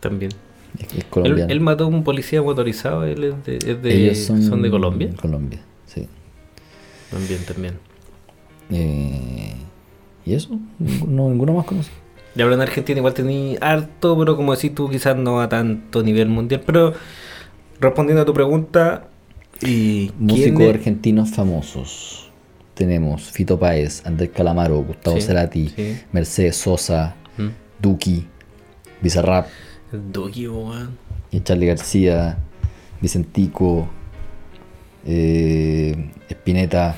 [0.00, 0.30] También.
[0.96, 1.50] es, colombiano.
[1.52, 5.10] él mató a un policía motorizado, él es de, es de- Ellos son, de Colombia.
[5.20, 6.06] Colombia, sí.
[7.10, 7.74] También, también.
[8.70, 9.54] Eh,
[10.24, 10.58] ¿Y eso?
[11.06, 11.94] No, ninguno más conocido.
[12.34, 16.02] Ya hablando de Argentina, igual tenía harto, pero como decís tú, quizás no a tanto
[16.02, 16.62] nivel mundial.
[16.64, 16.94] Pero
[17.80, 19.08] respondiendo a tu pregunta,
[19.60, 22.30] y Músicos ¿quién es- argentinos famosos.
[22.74, 26.00] Tenemos Fito Páez, Andrés Calamaro, Gustavo Sí, Cerati, sí.
[26.10, 27.48] Mercedes Sosa, ¿Mm?
[27.80, 28.26] Duki,
[29.02, 29.46] Bizarrap,
[29.92, 30.96] Duki, weón.
[31.30, 32.38] y Charlie García,
[33.02, 33.88] Vicentico,
[35.04, 36.96] eh, Spinetta,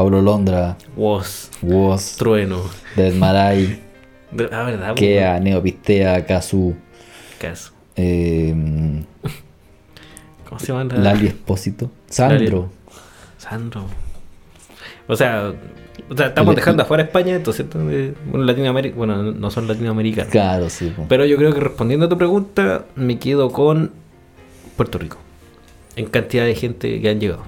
[0.00, 2.62] Pablo Londra, Woz, Woz, Trueno.
[2.96, 3.78] Dead Maray,
[4.50, 6.74] Ah, verdad, Kea, Neopistea, Kazu,
[7.38, 7.72] Caso.
[7.96, 9.02] eh,
[10.48, 10.84] ¿Cómo se llama?
[10.84, 12.70] la- Lali Espósito, Sandro.
[13.36, 13.84] Sandro.
[15.06, 15.52] O sea,
[16.08, 20.32] o sea estamos dejando afuera España, entonces, eh, bueno, Latinoamérica, bueno, no son latinoamericanos.
[20.32, 20.94] Claro, sí.
[21.10, 23.90] Pero yo creo que respondiendo a tu pregunta, me quedo con
[24.78, 25.18] Puerto Rico.
[25.94, 27.42] En cantidad de gente que han llegado.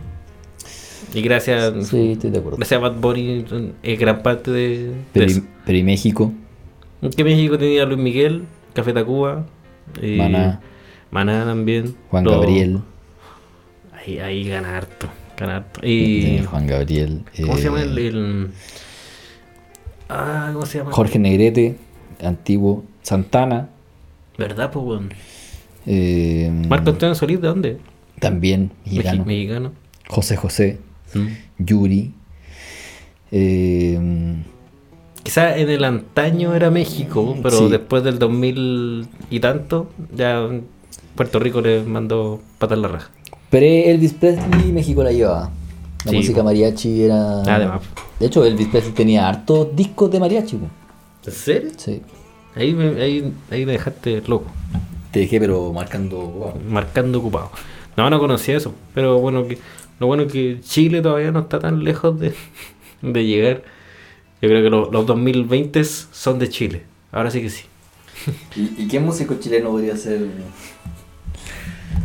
[1.14, 2.56] Y gracias, Sí, estoy de acuerdo.
[2.56, 3.44] gracias a Bad Bunny
[3.82, 5.38] es gran parte de, de Pero, eso.
[5.40, 6.32] y, pero y México,
[7.16, 9.44] Que México tenía Luis Miguel, Café Tacuba,
[10.00, 10.60] eh, Maná.
[11.10, 11.94] Maná también.
[12.10, 12.78] Juan Gabriel,
[13.94, 15.06] Ahí, ahí gana harto,
[15.38, 15.80] gana harto.
[15.86, 18.50] Y, eh, Juan Gabriel, ¿Cómo se llama eh, el, el-
[20.08, 20.92] Ah, ¿cómo se llama?
[20.92, 21.76] Jorge Negrete,
[22.22, 23.68] antiguo, Santana,
[24.38, 25.10] ¿Verdad, pues, weón?
[25.86, 27.78] eh, Marco Antonio Solís, ¿de dónde?
[28.18, 29.72] también Mexi- mexicano, Mexicano.
[30.08, 30.78] José José,
[31.14, 31.28] Mm.
[31.58, 32.12] Yuri,
[33.30, 33.98] eh,
[35.22, 37.68] Quizás en el antaño era México, pero Sí.
[37.68, 40.48] después del 2000 y tanto, ya
[41.14, 43.10] Puerto Rico le mandó patar la raja.
[43.48, 45.50] pre Elvis Presley, México la llevaba.
[46.04, 47.42] La Sí, música mariachi era.
[47.42, 47.82] Además.
[48.18, 50.56] De hecho, Elvis Presley tenía hartos discos de mariachi.
[50.56, 50.66] po.
[51.26, 51.70] ¿En serio?
[51.76, 52.00] Sí.
[52.56, 54.46] Ahí me, ahí, ahí me dejaste loco,
[55.12, 56.54] Te dejé, pero marcando.
[56.68, 57.50] marcando ocupado.
[57.96, 59.58] No, no conocía eso, pero bueno, que,
[60.02, 62.34] lo bueno es que Chile todavía no está tan lejos de,
[63.02, 63.62] de llegar.
[64.42, 66.82] Yo creo que lo- los 2020 son de Chile,
[67.12, 67.64] ahora sí que sí.
[68.56, 70.26] ¿Y, y qué músico chileno podría ser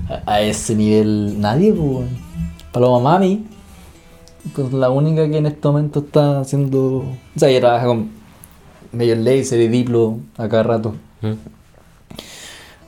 [0.09, 1.39] a, a ese nivel?
[1.41, 2.07] Nadie, pues.
[2.71, 3.45] Paloma Mami.
[4.55, 6.79] Pues la única que en este momento está haciendo.
[6.99, 8.09] O sea, ella trabaja con
[8.93, 10.95] Major Lazer y Diplo a cada rato.
[11.21, 11.33] ¿Mm?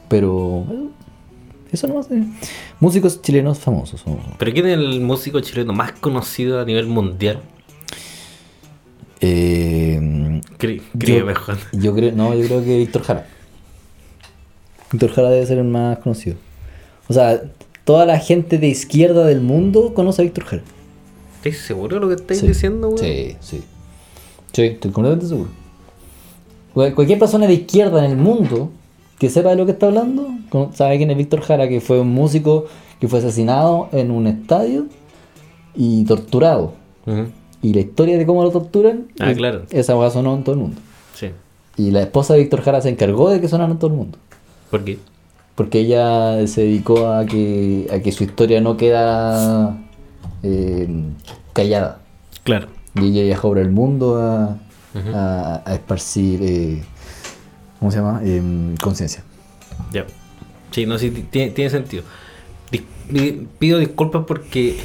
[0.08, 0.66] Pero.
[1.72, 2.24] Eso no sé.
[2.80, 4.04] Músicos chilenos famosos.
[4.38, 7.42] ¿Pero quién es el músico chileno más conocido a nivel mundial?
[9.22, 11.58] Eh, Cri- Yo- mejor.
[11.74, 13.28] yo creo, no, yo creo que Víctor Jara.
[14.92, 16.38] Víctor Jara debe ser el más conocido.
[17.10, 17.42] O sea,
[17.84, 20.64] toda la gente de izquierda del mundo conoce a Víctor Jara.
[21.44, 22.48] ¿Estás seguro de lo que estáis Sí.
[22.48, 23.00] diciendo, weón?
[23.00, 23.62] Sí, sí.
[24.54, 25.50] Sí, estoy completamente seguro.
[26.74, 28.72] Cual- Cualquier persona de izquierda en el mundo
[29.20, 30.30] que sepa de lo que está hablando,
[30.74, 32.66] sabe quién es Víctor Jara, que fue un músico
[33.00, 34.86] que fue asesinado en un estadio
[35.76, 36.74] y torturado.
[37.62, 39.64] Y la historia de cómo lo torturan, Ah, es- claro.
[39.72, 40.78] esa hueá sonó en todo el mundo.
[41.16, 41.28] Sí.
[41.78, 44.18] Y la esposa de Víctor Jara se encargó de que sonara en todo el mundo.
[44.72, 44.98] ¿Por qué?
[45.56, 49.78] Porque ella se dedicó a que, a que su historia no quedara
[50.44, 50.88] eh,
[51.54, 52.00] callada.
[52.44, 52.68] Claro.
[52.96, 54.58] Y ella viajó por el mundo a,
[55.14, 56.84] a- a esparcir, eh,
[57.80, 58.22] ¿cómo se llama?
[58.24, 59.24] Em, conciencia.
[59.92, 60.06] Ya.
[60.72, 62.04] Sí, no, sí, ti- tiene, tiene sentido.
[62.72, 64.78] Dis- pido disculpas porque.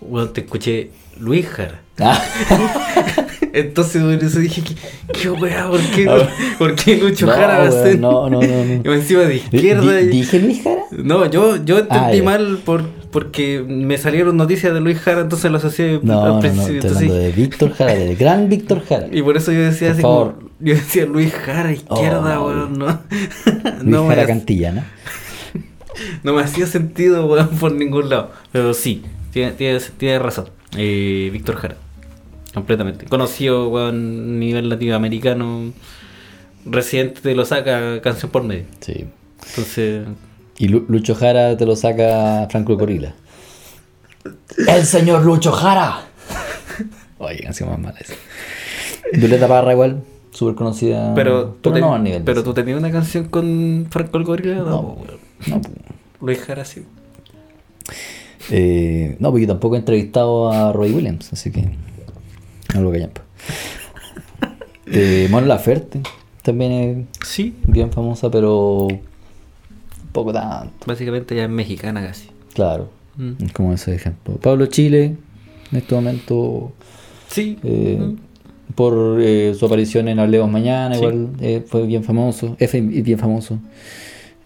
[0.00, 1.82] Bueno, te escuché Luis Jara.
[2.00, 2.20] Ah,
[3.52, 4.74] Entonces, por eso dije, ¿qué,
[5.12, 5.68] qué weá?
[5.68, 6.28] ¿Por qué, Ah,
[6.58, 7.98] ¿por qué Lucho no, Jara va a ser?
[8.00, 8.92] no, no, no, no.
[8.94, 9.96] Encima de izquierda.
[9.98, 10.82] ¿Dije Luis Jara?
[10.92, 15.50] No, yo, yo entendí Ah, mal por, porque me salieron noticias de Luis Jara, entonces
[15.50, 16.80] lo asocié No, al no, no, principio.
[16.80, 19.06] estoy entonces- de Víctor Jara, del gran Víctor Jara.
[19.12, 20.34] Y por eso yo decía Por así favor.
[20.34, 20.50] como.
[20.60, 22.86] Yo decía Luis Jara, izquierda, Oh, weón, no.
[22.86, 22.98] Luis
[23.84, 24.84] no, Jara me,
[26.24, 28.32] no hacía sentido, weón, por ningún lado.
[28.50, 29.02] Pero sí,
[29.32, 30.48] tiene, tiene, tiene razón.
[30.76, 31.76] Eh, Víctor Jara,
[32.54, 33.04] completamente.
[33.06, 33.94] Conocido, weón,
[34.36, 35.72] a nivel latinoamericano,
[36.64, 38.64] residente de lo saca canción por medio.
[38.80, 39.04] Sí.
[39.48, 40.06] Entonces,
[40.62, 43.14] Y Lu- Lucho Jara te lo saca Franco Corilla.
[44.68, 46.02] ¡El señor Lucho Jara!
[47.18, 48.14] Oye, canción más mala esa.
[49.12, 51.14] Violeta Parra igual, súper conocida.
[51.16, 52.22] pero, tú, no a nivel.
[52.22, 54.96] pero tú tenías una canción con Franco el Gorila, no, No.
[55.48, 55.74] No, pues.
[56.20, 56.84] Luis Jara sí.
[58.50, 61.68] Eh, no, porque yo tampoco he entrevistado a Roy Williams, así que
[62.74, 63.10] no lo callan.
[64.86, 66.02] Eh, Mon Laferte
[66.42, 68.86] también es Sí, bien famosa, pero
[70.12, 70.72] poco tanto.
[70.86, 72.28] básicamente ya es mexicana casi.
[72.54, 73.32] Claro, Mm.
[73.44, 74.36] es como ese ejemplo.
[74.36, 75.16] Pablo Chile,
[75.70, 76.72] en este momento,
[77.28, 77.58] Sí.
[77.62, 78.14] eh, Mm.
[78.74, 81.00] por eh, su aparición en Hablemos Mañana, Sí.
[81.00, 83.58] igual eh, fue bien famoso, es bien famoso.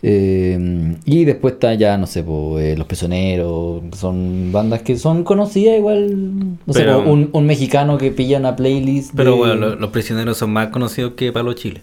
[0.02, 6.58] Y después está ya, no sé, po, Los Prisioneros, son bandas que son conocidas igual,
[6.64, 9.12] no sé, po, un, un mexicano que pilla una playlist.
[9.16, 11.80] Pero de- bueno, lo- los prisioneros son más conocidos que Pablo Chile.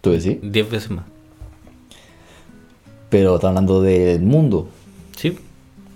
[0.00, 0.38] ¿Tú decís?
[0.42, 1.04] Diez veces más.
[3.10, 4.68] Pero está hablando del mundo,
[5.16, 5.36] Sí.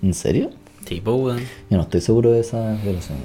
[0.03, 0.51] ¿en serio?
[0.87, 1.39] Sí, pues, weón.
[1.71, 3.19] Yo no estoy seguro de esa relación.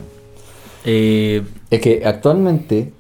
[0.86, 2.94] Eh, Es que actualmente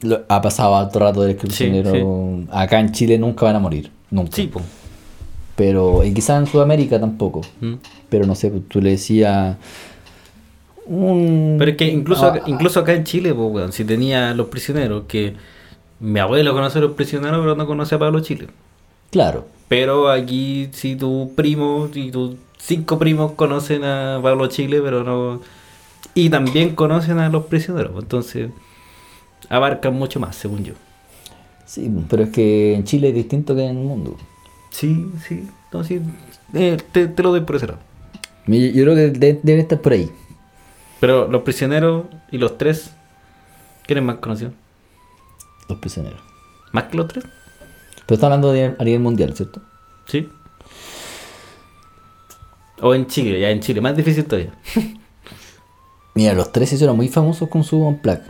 [0.00, 3.58] lo- ha pasado alto rato del el Sí, prisionero acá en Chile nunca van a
[3.58, 4.34] morir, nunca.
[4.36, 4.64] sí, pues.
[5.56, 7.42] Pero, y quizás en Sudamérica tampoco.
[7.60, 7.74] Mm.
[8.08, 9.56] Pero no sé, pues, tú le decías
[10.86, 11.56] un...
[11.58, 15.04] Pero es que incluso, Ah, incluso acá en Chile, pues, weón, si tenía los prisioneros,
[15.06, 15.34] que
[16.00, 18.48] mi abuelo conoce a los prisioneros, pero no conoce a Pablo Chile.
[19.14, 25.04] Claro, Pero aquí, si tu primo y tus cinco primos conocen a Pablo Chile, pero
[25.04, 25.40] no.
[26.14, 27.92] Y también conocen a los prisioneros.
[28.02, 28.50] Entonces,
[29.48, 30.74] abarcan mucho más, según yo.
[31.64, 34.16] sí, pero es que en Chile es distinto que en el mundo.
[34.70, 35.48] Sí, sí.
[35.72, 36.00] No, sí.
[36.52, 37.78] Eh, te, te lo doy por ese lado.
[38.48, 40.10] Yo, yo creo que de- deben estar por ahí.
[40.98, 42.90] Pero los prisioneros y los tres,
[43.86, 44.50] ¿quién es más conocido?
[45.68, 46.20] Los prisioneros.
[46.72, 47.24] ¿Más que los tres?
[48.06, 49.60] Pero está hablando de, a nivel mundial, ¿cierto?
[50.06, 50.28] Sí.
[52.80, 54.52] O en Chile, ya en Chile, más difícil todavía.
[56.14, 58.22] Mira, los tres se hicieron muy famosos con su Unplugged.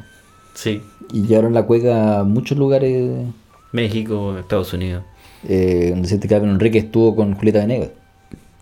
[0.54, 0.82] Sí.
[1.12, 3.26] Y llevaron la cueca a muchos lugares
[3.72, 5.02] México, Estados Unidos.
[5.48, 7.90] eh, donde siente que Enrique estuvo con Julieta Venegas.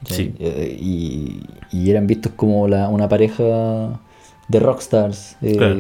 [0.09, 0.35] Sí.
[0.41, 1.41] Eh, y,
[1.71, 4.01] y eran vistos como la, una pareja
[4.49, 5.77] de rockstars eh, Claro.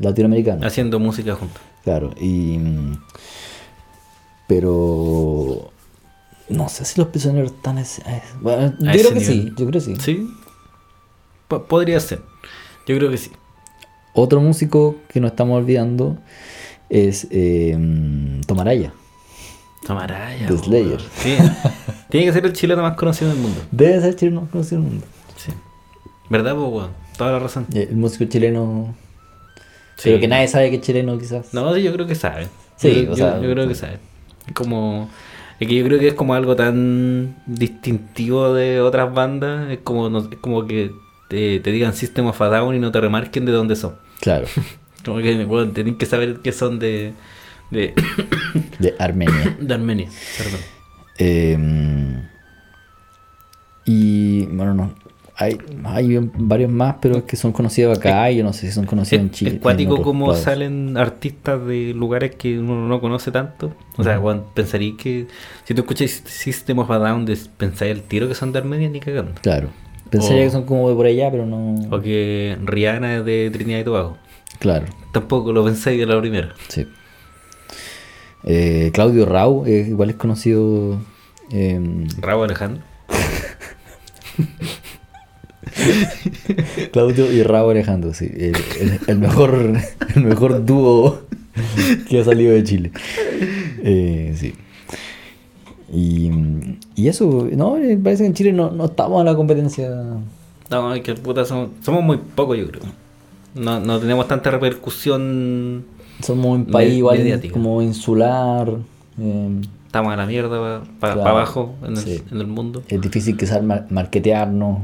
[0.00, 0.64] latinoamericanos.
[0.64, 1.60] Haciendo música juntos.
[1.82, 2.58] Claro, y.
[2.58, 2.98] mm,
[4.46, 5.70] Pero.
[6.48, 7.78] No sé si los prisioneros están.
[7.78, 8.02] ese-
[8.40, 9.96] bueno, yo creo que sí, yo creo que sí.
[10.00, 10.30] Sí.
[11.48, 12.20] Po- podría ser.
[12.86, 13.30] Yo creo que sí.
[14.12, 16.18] Otro músico que no estamos olvidando
[16.90, 17.76] es eh,
[18.46, 18.92] Tomaraya.
[19.86, 20.46] Tomaraya.
[20.46, 21.00] The Slayer.
[21.18, 21.36] Sí.
[22.10, 23.60] Tiene que ser el chileno más conocido del mundo.
[23.70, 25.06] Debe ser chileno conocido en el mundo.
[25.36, 25.50] Sí.
[26.30, 26.90] ¿Verdad, weón?
[27.16, 27.66] Toda la razón.
[27.74, 28.94] Eh, El músico chileno.
[29.96, 30.04] Sí.
[30.10, 31.52] Pero que nadie sabe que es chileno, quizás.
[31.54, 32.48] No, yo creo que sabe.
[32.76, 33.98] Sí, yo, o yo- sea, yo creo que sabe.
[34.52, 35.08] Como.
[35.60, 39.70] Es que yo creo que es como algo tan distintivo de otras bandas.
[39.70, 40.92] Es como, no- es como que
[41.28, 43.94] te, te digan System of a Down y no te remarquen de dónde son.
[44.20, 44.46] Claro,
[45.04, 47.12] Como que, bueno, tienen que saber que son de.
[47.70, 47.94] de,
[48.78, 49.56] de Armenia.
[49.60, 50.08] de Armenia.
[50.38, 50.60] Perdón.
[51.18, 52.22] Eh,
[53.84, 54.94] y bueno, no.
[55.36, 58.72] Hay, hay varios más, pero es que son conocidos acá y yo no sé si
[58.72, 59.50] son conocidos en Es, Chile.
[59.54, 60.44] es cuático en como lados.
[60.44, 63.72] salen artistas de lugares que uno no conoce tanto.
[63.96, 65.26] O sea, bueno, pensaría que
[65.64, 67.26] si tú escuchas System of a Down,
[67.56, 69.32] pensáis el tiro que son de Armenia ni cagando.
[69.42, 69.70] Claro.
[70.08, 71.74] Pensaría O- que son como de por allá, pero no.
[71.90, 74.16] O que Rihanna es de Trinidad y Tobago.
[74.60, 76.54] Claro, Tampoco lo pensáis de la primera.
[76.68, 76.86] sí.
[78.44, 81.00] Eh, Claudio Rau, eh, igual es conocido.
[81.50, 81.80] eh,
[82.22, 82.82] Alejandro.
[86.92, 88.26] Claudio y Rau Alejandro, sí.
[88.32, 89.76] El, el- el mejor,
[90.16, 91.20] el mejor dúo
[92.08, 92.92] que ha salido de Chile.
[93.82, 94.54] Eh, sí.
[95.92, 96.30] Y,
[96.96, 99.90] y eso, no, parece que en Chile no, no estamos en la competencia.
[100.70, 102.82] No, que puta, somos, somos muy pocos, yo creo.
[103.54, 105.84] No, no tenemos tanta repercusión.
[106.22, 108.72] Somos un país igual como insular.
[109.20, 112.22] eh, Estamos a la mierda para Claro, abajo en el, sí.
[112.32, 112.82] en el mundo.
[112.88, 114.78] es difícil quizás mar- marketearnos.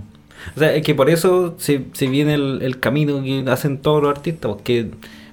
[0.56, 4.02] O sea, es que por eso se, se viene el, el camino que hacen todos
[4.02, 4.90] los artistas, porque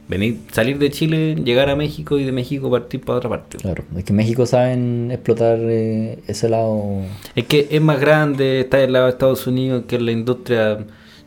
[0.07, 3.57] venir, salir de Chile, llegar a México y de México partir para otra parte.
[3.57, 7.01] Claro, es que México saben explotar eh, ese lado.
[7.35, 10.77] Es que es más grande, está del lado de Estados Unidos, que es la industria,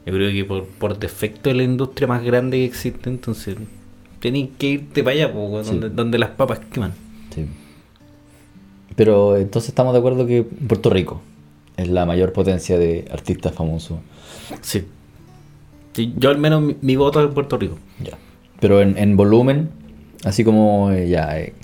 [0.07, 3.57] yo creo que por, por defecto es la industria más grande que existe, entonces
[4.21, 5.71] tenés que irte para allá, po, weón, Sí.
[5.73, 6.93] donde, donde las papas queman.
[7.35, 7.47] Sí.
[8.97, 11.23] Pero entonces estamos de acuerdo que Puerto Rico
[11.81, 13.99] es la mayor potencia de artistas famosos.
[14.61, 14.85] Sí.
[15.93, 17.77] Sí, yo al menos mi, mi voto es Puerto Rico.
[18.03, 18.17] Ya.
[18.61, 19.71] Pero en, en volumen,
[20.25, 21.55] así como eh, ya, eh,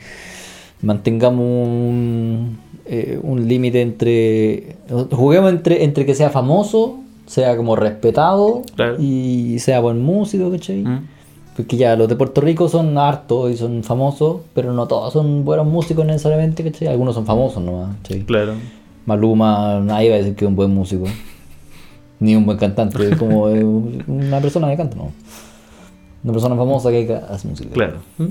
[0.82, 4.76] mantengamos un, eh, un límite entre.
[5.12, 8.96] Juguemos entre, entre que sea famoso, sea como respetado Claro.
[9.00, 10.82] y sea buen músico, ¿cachai?
[10.82, 11.06] ¿Mm?
[11.56, 15.44] Porque ya los de Puerto Rico son hartos y son famosos, pero no todos son
[15.44, 16.88] buenos músicos necesariamente, ¿cachai?
[16.88, 18.22] Algunos son famosos nomás, ¿cachai?
[18.24, 18.54] Claro.
[19.06, 21.04] Maluma, nadie va a decir que es un buen músico.
[22.18, 25.12] Ni un buen cantante, es como eh, una persona que canta, ¿no?
[26.24, 27.70] Una persona famosa que hace música.
[27.70, 27.98] Claro.
[28.18, 28.24] ¿Mm?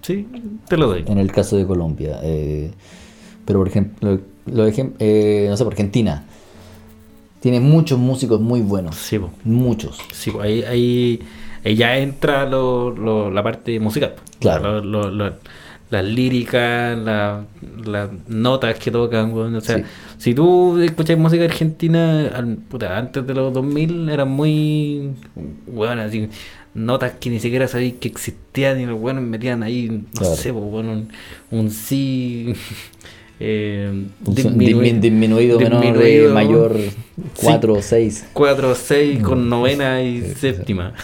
[0.00, 0.26] Sí,
[0.68, 1.04] te lo doy.
[1.06, 2.18] En el caso de Colombia.
[2.22, 2.70] eh,
[3.44, 6.24] pero por ejemplo, lo ejem- eh, no sé, por Argentina.
[7.40, 8.94] Tiene muchos músicos muy buenos.
[8.96, 9.30] Sí, po.
[9.44, 9.98] Muchos.
[10.12, 11.20] Sí, po, ahí, ahí,
[11.64, 14.14] ahí ya entra lo, lo- la parte musical.
[14.38, 14.80] Claro.
[14.80, 15.10] Lo-
[15.92, 17.44] las líricas, la-
[17.84, 19.32] las notas que tocan.
[19.32, 19.54] weón.
[19.54, 19.84] O sea, Sí.
[20.18, 25.10] si tú escuchas música argentina, al- puta, antes de los 2000 eran muy.
[25.66, 26.28] Bueno, así,
[26.74, 30.34] notas que ni siquiera sabías que existían y los buenos metían ahí, no Claro.
[30.36, 31.08] sé, po, bueno, un,
[31.50, 32.54] un sí.
[33.44, 33.90] eh,
[34.24, 36.32] disminu- dismi- disminuido, menor, eh, disminuido.
[36.34, 36.76] mayor
[37.42, 38.26] 4 o 6.
[38.32, 40.92] 4, 6 con novena y séptima.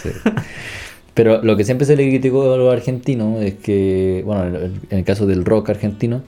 [1.18, 5.02] Pero lo que siempre se le criticó a los argentinos es que, bueno, en el
[5.02, 6.22] caso del rock argentino,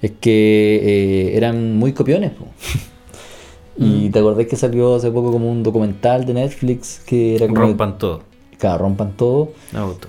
[0.00, 2.30] es que eh, eran muy copiones.
[2.30, 2.46] po.
[3.76, 4.12] Y Mm.
[4.12, 7.60] te acordás que salió hace poco como un documental de Netflix que era como...
[7.60, 8.22] Rompan todo.
[8.58, 9.52] Claro, rompan todo.
[9.72, 10.08] Me gustó.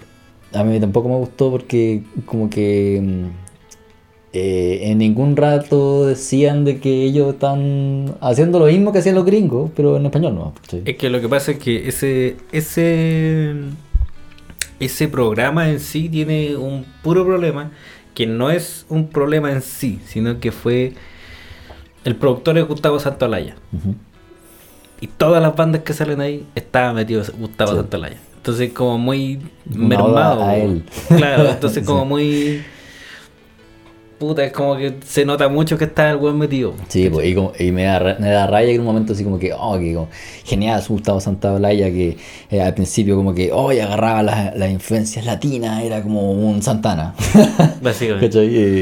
[0.53, 3.25] A mí tampoco me gustó porque como que mm,
[4.33, 9.25] eh, en ningún rato decían de que ellos están haciendo lo mismo que hacían los
[9.25, 10.53] gringos, pero en español no.
[10.85, 13.55] Es que lo que pasa es que ese, ese,
[14.81, 17.71] ese programa en sí tiene un puro problema,
[18.13, 20.93] que no es un problema en sí, sino que fue
[22.03, 23.55] el productor es Gustavo Santolaya.
[24.99, 27.77] Y todas las bandas que salen ahí estaba metido Gustavo Sí.
[27.77, 28.17] Santolaya.
[28.37, 30.43] Entonces como muy mermado.
[30.43, 30.83] a él.
[31.07, 31.85] Claro, entonces Sí.
[31.87, 32.63] como muy...
[34.21, 36.75] Puta, es como que se nota mucho que está el buen metido.
[36.89, 39.23] Sí, pues, y, como- y me, da, me da raya que en un momento así
[39.23, 40.09] como que, oh, que como,
[40.45, 42.17] genial, su Gustavo Santaolalla, que
[42.51, 46.61] eh, al principio como que, oh, y agarraba las, las influencias latinas, era como un
[46.61, 47.15] Santana.
[47.81, 48.29] Básicamente.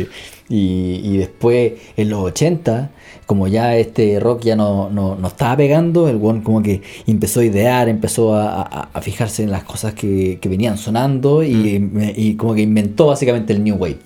[0.01, 0.07] Eh,
[0.49, 2.89] y, y después, en los 80,
[3.25, 7.39] como ya este rock ya no, no, no estaba pegando, el one como que empezó
[7.39, 11.79] a idear, empezó a, a- a fijarse en las cosas que, que venían sonando y,
[11.79, 13.99] me- y como que inventó básicamente el New Wave.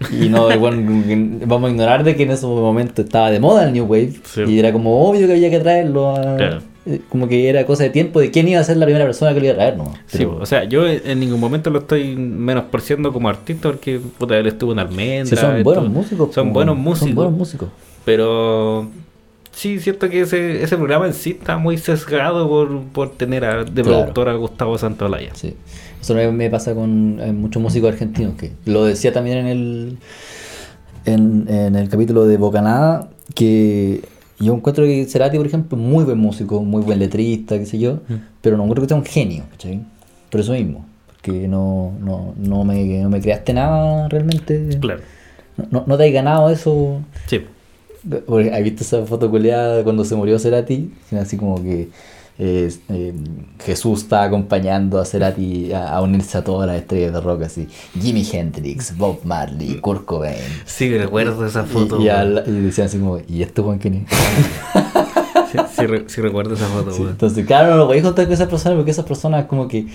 [0.10, 0.70] Y no, como
[1.06, 4.14] que vamos a ignorar de que en ese momento estaba de moda el New Wave
[4.24, 4.42] Sí.
[4.48, 6.58] y era como obvio que había que traerlo a, Claro.
[6.86, 9.34] eh, como que era cosa de tiempo de quién iba a ser la primera persona
[9.34, 9.92] que lo iba a traer, ¿no?
[10.06, 14.46] Sí, o sea, yo en ningún momento lo estoy menospreciando como artista porque puta, él
[14.46, 15.26] estuvo en Almendra.
[15.26, 16.34] Sí, son buenos músicos.
[16.34, 17.14] Son po, buenos Son músicos.
[17.14, 17.68] buenos músicos.
[18.06, 18.88] Pero
[19.52, 23.64] sí, siento que ese, ese programa en sí está muy sesgado por, por tener a,
[23.64, 23.98] de Claro.
[24.00, 25.34] productor a Gustavo Santolaya.
[25.34, 25.54] Sí.
[26.00, 29.98] Eso me- me pasa con eh, muchos músicos argentinos, que lo decía también en el,
[31.04, 34.02] en, en el capítulo de Bocanada, que
[34.38, 37.94] yo encuentro que Cerati, por ejemplo, muy buen músico, muy buen letrista, qué sé yo,
[38.08, 38.14] Mm.
[38.40, 39.80] pero no encuentro que sea un genio, ¿cachai?
[40.30, 44.78] Por eso mismo, porque no, no, no, me, no me creaste nada realmente.
[44.80, 45.00] Claro.
[45.70, 47.00] No, no te has ganado eso.
[47.26, 47.40] Sí.
[48.26, 50.90] Porque, ¿Has visto esa foto culeada cuando se murió Cerati?
[51.20, 51.88] Así como que
[52.38, 53.12] eh, eh,
[53.64, 57.68] Jesús está acompañando a Cerati a, a unirse a todas las estrellas de rock, así.
[58.00, 60.36] Jimi Hendrix, Bob Marley, Kurt Cobain.
[60.64, 61.98] Sí, recuerdo esa foto.
[62.00, 62.18] Y, y, weón.
[62.18, 64.06] al- y decían así como, ¿y esto Juan quién?
[65.52, 66.92] Sí, sí sí recuerdo esa foto.
[66.92, 69.86] Sí, entonces, claro, no lo podéis contar con esas personas porque esas personas como que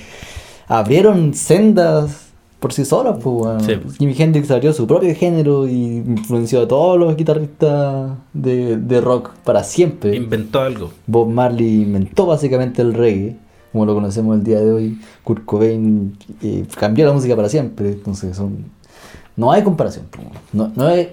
[0.68, 2.25] abrieron sendas
[2.66, 3.18] por sí solas.
[3.22, 3.60] Pues, weón.
[3.62, 3.76] Sí.
[4.00, 9.30] Jimi Hendrix abrió su propio género y influenció a todos los guitarristas de, de rock
[9.44, 10.16] para siempre.
[10.16, 10.90] Inventó algo.
[11.06, 13.36] Bob Marley inventó básicamente el reggae,
[13.72, 14.98] como lo conocemos el día de hoy.
[15.24, 17.90] Kurt Cobain eh, cambió la música para siempre.
[17.90, 18.66] Entonces, son...
[19.36, 20.08] no hay comparación.
[20.10, 20.24] po.
[20.52, 21.10] No, no, es-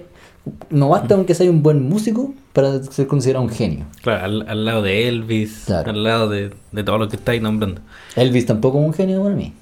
[0.71, 3.85] no basta con que sea un buen músico para ser considerado un genio.
[4.01, 5.91] Claro, al, al lado de Elvis, Claro.
[5.91, 7.79] al lado de, de todo lo que estáis nombrando.
[8.15, 9.53] Elvis tampoco es un genio para mí.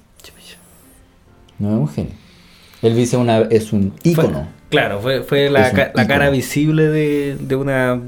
[1.62, 2.12] No es un genio.
[2.82, 6.30] Elvis es, una, es un Fue- ícono claro, fue, fue la, Es ca- la cara
[6.30, 8.00] visible de, de una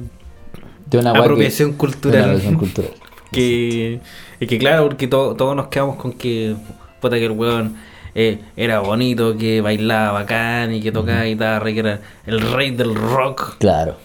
[0.91, 2.17] de una que- apropiación de cultural.
[2.23, 2.91] una apropiación cultural.
[3.33, 4.01] que,
[4.41, 6.57] y que claro, porque to- todos nos quedamos con que,
[7.01, 7.77] puta, que el weón
[8.17, 12.71] eh, era bonito, que bailaba bacán y que tocaba guitarra y que era el rey
[12.73, 13.97] del rock, Claro.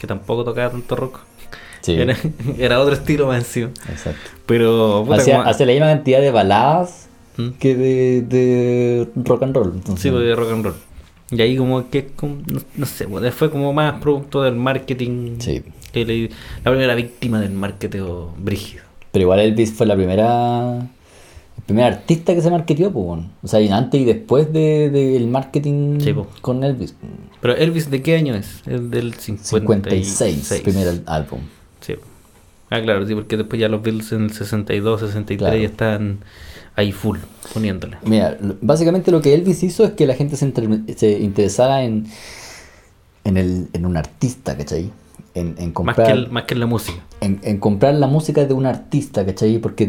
[0.00, 1.20] que tampoco tocaba tanto rock.
[1.82, 1.94] Sí.
[1.94, 2.16] Era,
[2.58, 3.68] era otro estilo más encima.
[3.88, 4.30] Exacto.
[4.46, 7.48] Pero, puta, Hacía, como- hace la misma cantidad de baladas ¿Mm?
[7.58, 9.72] que de, de rock and roll.
[9.74, 10.74] entonces- Sí, pues, de rock and roll.
[11.30, 15.36] Y ahí como que, como- no, no sé, pues, fue como más producto del marketing.
[15.40, 15.62] Sí.
[15.92, 16.28] que le-
[16.64, 18.02] la primera víctima del marketing
[18.38, 18.82] brígido.
[19.12, 20.78] Pero igual Elvis fue la primera
[21.56, 23.30] el primer artista que se marketió, pues, bueno.
[23.44, 26.96] o sea, y antes y después del de, del marketing Sí, con Elvis.
[27.40, 28.62] Pero Elvis, ¿de qué año es?
[28.66, 30.06] El del 56.
[30.08, 31.40] 56, primer álbum.
[31.80, 31.94] Sí.
[32.70, 35.56] Ah, claro, sí, porque después ya los Beatles en el 62, 63 Claro.
[35.56, 36.18] ya están
[36.76, 37.18] ahí full,
[37.52, 37.96] poniéndole.
[38.04, 42.06] Mira, básicamente lo que Elvis hizo es que la gente se, inter- se interesara en,
[43.24, 44.90] en, el, en un artista, ¿cachai?
[45.34, 46.98] En, en Más comprar, que, el- más que en la música.
[47.20, 49.58] en, en comprar la música de un artista, ¿cachai?
[49.58, 49.86] Porque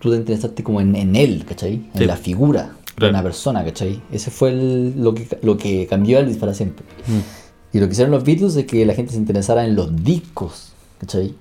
[0.00, 1.74] tú te interesaste como en, en él, ¿cachai?
[1.94, 2.04] En Sí.
[2.06, 4.00] la figura de una persona, ¿cachai?
[4.12, 6.84] Ese fue el- lo, que, lo que cambió a Elvis para siempre.
[7.06, 7.76] Mm.
[7.76, 10.72] Y lo que hicieron los Beatles es que la gente se interesara en los discos,
[10.98, 11.34] ¿cachai?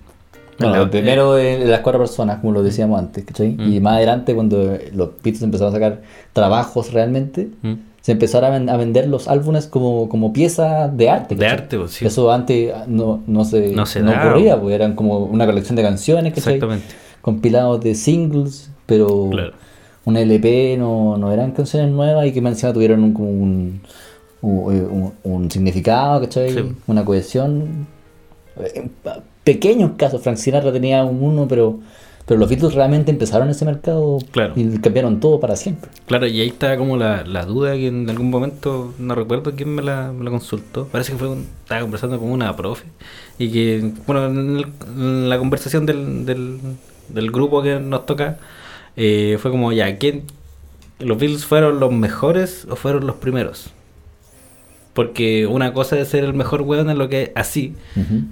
[0.59, 3.53] Bueno, primero de, de las cuatro personas, como lo decíamos antes, ¿cachai?
[3.57, 3.73] Mm.
[3.73, 6.01] Y más adelante, cuando los Beatles empezaron a sacar
[6.33, 7.73] trabajos realmente, Mm.
[8.01, 11.35] se empezaron a, ven- a vender los álbumes como, como piezas de arte.
[11.35, 11.59] De ¿cachai?
[11.59, 12.05] arte, pues, sí.
[12.05, 15.83] Eso antes no, no se, No se no ocurría, pues eran como una colección de
[15.83, 16.55] canciones, ¿cachai?
[16.55, 16.93] Exactamente.
[17.21, 19.51] Compilados de singles, pero Claro.
[20.05, 23.81] un LP no, no eran canciones nuevas y que más encima tuvieron un, como un,
[24.41, 26.51] un, un- un significado, ¿cachai?
[26.53, 26.71] Sí.
[26.87, 27.87] Una cohesión.
[29.53, 31.79] Pequeños casos, Frank Sinatra tenía un uno, pero,
[32.27, 34.53] pero los Beatles realmente empezaron ese mercado Claro.
[34.55, 35.89] y cambiaron todo para siempre.
[36.05, 39.69] Claro, y ahí está como la, la duda que en algún momento, no recuerdo quién
[39.73, 42.85] me la, me la consultó, parece que fue un- estaba conversando con una profe,
[43.39, 46.59] y que, bueno, en, el- en la conversación del, del,
[47.09, 48.37] del grupo que nos toca,
[48.97, 50.25] eh, fue como, ya, ¿quién,
[50.99, 53.71] los Beatles fueron los mejores o fueron los primeros?
[54.99, 57.73] Porque una cosa es ser el mejor weón en lo que es así,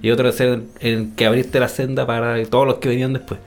[0.01, 3.13] y otra es ser el, el que abriste la senda para todos los que venían
[3.13, 3.39] después.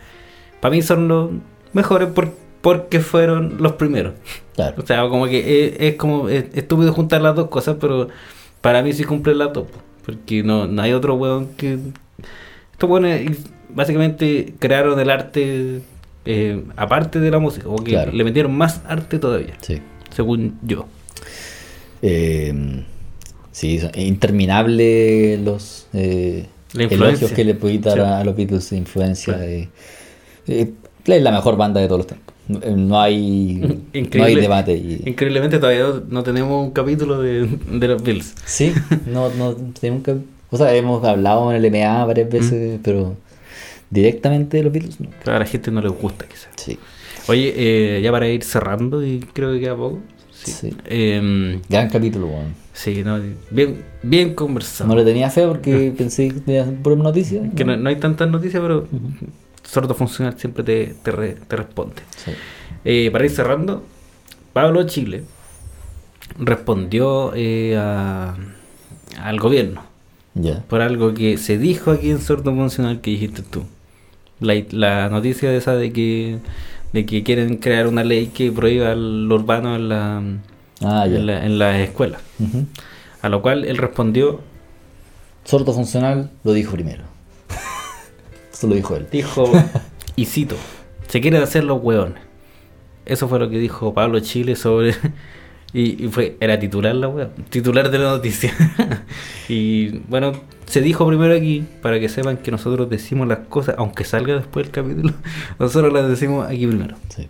[0.60, 1.28] Para mí son los
[1.74, 4.14] mejores por- porque fueron los primeros.
[4.54, 4.76] Claro.
[4.82, 8.08] O sea, como que es, es como es estúpido juntar las dos cosas, pero
[8.62, 9.66] para mí sí cumple la top.
[10.06, 11.76] Porque no, no hay otro weón que.
[12.72, 13.36] Estos weones
[13.68, 15.82] básicamente crearon el arte
[16.24, 18.12] eh, aparte de la música, o que Claro.
[18.12, 19.82] le metieron más arte todavía, Sí.
[20.10, 20.86] según yo.
[22.02, 22.84] Eh,
[23.60, 28.00] sí, son interminables los eh, elogios que le podéis dar Sí.
[28.00, 29.34] a, los Beatles de influencia.
[29.34, 29.48] Claro.
[29.50, 29.68] eh,
[30.46, 30.70] eh,
[31.04, 32.34] es la mejor banda de todos los tiempos.
[32.48, 33.82] No, eh, hay,
[34.16, 34.74] no hay debate.
[34.76, 38.34] y- Increíblemente todavía no, tenemos un capítulo de, de los Bills.
[38.44, 38.72] Sí,
[39.06, 40.16] no, no tenemos que.
[40.50, 43.16] O sea, hemos hablado en el MA varias veces, pero
[43.90, 45.10] directamente de los Beatles no.
[45.32, 46.48] A la gente no les gusta quizás.
[46.56, 46.78] Sí.
[47.28, 50.00] Oye, eh, ya para ir cerrando, y creo que queda poco.
[50.44, 50.52] Sí.
[50.52, 50.76] Sí.
[50.86, 52.54] Em, Gran capítulo, weón.
[52.72, 53.18] sí, no,
[53.50, 54.88] bien, bien conversado.
[54.88, 57.46] No le tenía fe porque pensé que tenía por noticias.
[57.54, 58.86] que no, no hay tantas noticias, pero
[59.62, 61.96] sordo funcional siempre te, te, re- te responde.
[62.16, 62.32] Sí.
[62.84, 63.84] Eh, para ir cerrando,
[64.52, 65.24] Pablo Chile
[66.38, 68.36] respondió eh, a-
[69.22, 69.82] al gobierno
[70.68, 73.64] por algo que se dijo aquí en Sordo Funcional que dijiste tú.
[74.38, 76.38] La, la noticia esa de que,
[76.92, 80.22] de que quieren crear una ley que prohíba lo urbano en la,
[80.82, 82.22] Ah, en la, en las escuelas.
[83.20, 84.40] A lo cual él respondió,
[85.44, 87.04] Sordo funcional lo dijo primero.
[88.52, 89.06] Eso lo dijo él.
[89.10, 89.50] dijo,
[90.16, 90.56] y cito,
[91.08, 92.22] se quieren hacer los hueones.
[93.04, 94.94] Eso fue lo que dijo Pablo Chile sobre...
[95.72, 98.52] Y, y fue, era titular la wea, titular de la noticia.
[99.48, 100.32] y bueno,
[100.66, 104.66] se dijo primero aquí, para que sepan que nosotros decimos las cosas, aunque salga después
[104.66, 105.14] el capítulo,
[105.58, 106.96] nosotros las decimos aquí primero.
[107.14, 107.28] Sí.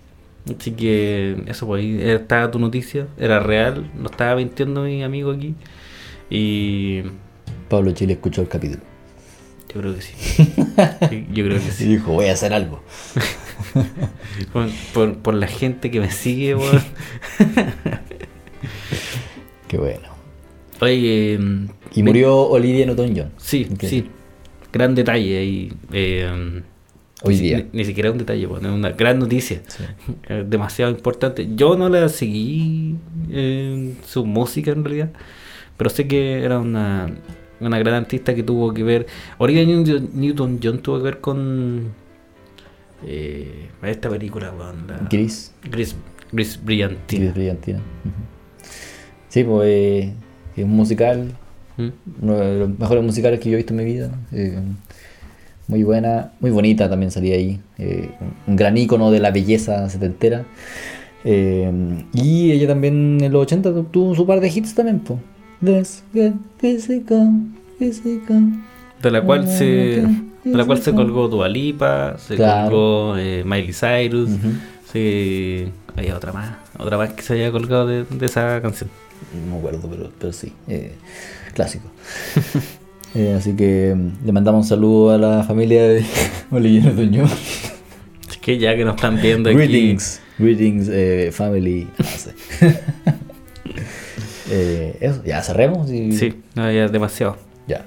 [0.58, 5.32] Así que eso pues ahí estaba tu noticia, era real, no estaba mintiendo mi amigo
[5.32, 5.54] aquí.
[6.30, 7.02] Y
[7.68, 8.80] Pablo Chile escuchó el capítulo.
[9.74, 10.14] yo creo que sí.
[11.32, 11.84] Yo creo que Y sí.
[11.86, 12.82] dijo, voy a hacer algo.
[14.52, 16.82] Por, por- por la gente que me sigue, weón.
[19.68, 20.08] Qué bueno.
[20.80, 23.30] Oye, em, Y murió Olivia Newton-John.
[23.36, 24.08] Sí, sí.
[24.72, 25.72] Gran detalle ahí.
[25.92, 26.62] eh,
[27.22, 27.58] Hoy día.
[27.72, 29.60] Ni, ni siquiera un detalle, bueno, es una gran noticia.
[29.66, 29.84] Sí.
[30.28, 31.48] Eh, Demasiado importante.
[31.54, 32.96] Yo no la seguí
[33.30, 35.10] en su música en realidad,
[35.76, 37.10] pero sé que era una,
[37.60, 39.06] una gran artista que tuvo que ver.
[39.36, 41.88] Olivia Newton- Newton-John tuvo que ver con
[43.06, 44.52] eh, esta película,
[44.88, 45.52] la- Gris.
[45.70, 45.94] Gris,
[46.32, 47.22] Gris Brillantina.
[47.24, 47.80] Gris brillantina.
[49.30, 50.12] Sí, pues eh,
[50.56, 51.32] es un musical.
[51.78, 51.88] ¿Mm?
[52.22, 54.10] Uno de los mejores musicales que yo he visto en mi vida.
[54.32, 54.58] eh,
[55.68, 57.58] muy buena, muy bonita también salía ahí.
[57.78, 58.10] eh,
[58.46, 60.44] un gran ícono de la belleza setentera.
[61.24, 65.18] Eh, y ella también en los 80 tu- tuvo su par de hits también, pues.
[65.60, 67.30] Let's get physical,
[67.78, 68.42] physical.
[69.02, 69.64] De la cual se
[70.44, 72.70] de la cual se colgó Dualipa, se Claro.
[72.70, 74.48] colgó eh, Miley Cyrus, Ujú.
[74.92, 75.66] sí,
[75.96, 78.88] había otra más, otra más que se había colgado de, de esa canción.
[79.46, 80.52] No me acuerdo, pero, pero sí.
[80.68, 80.92] eh,
[81.54, 81.90] clásico.
[83.12, 86.04] Eh, así que mm, le mandamos un saludo a la familia de
[86.52, 87.28] Olivia Newton-John.
[88.28, 91.88] Es que ya que nos están viendo aquí, Greetings, greetings, eh, family.
[92.16, 92.34] Sé.
[94.52, 95.90] Eh, eso, ya cerremos.
[95.92, 96.10] Y...
[96.10, 97.36] sí, no había demasiado.
[97.68, 97.86] Ya.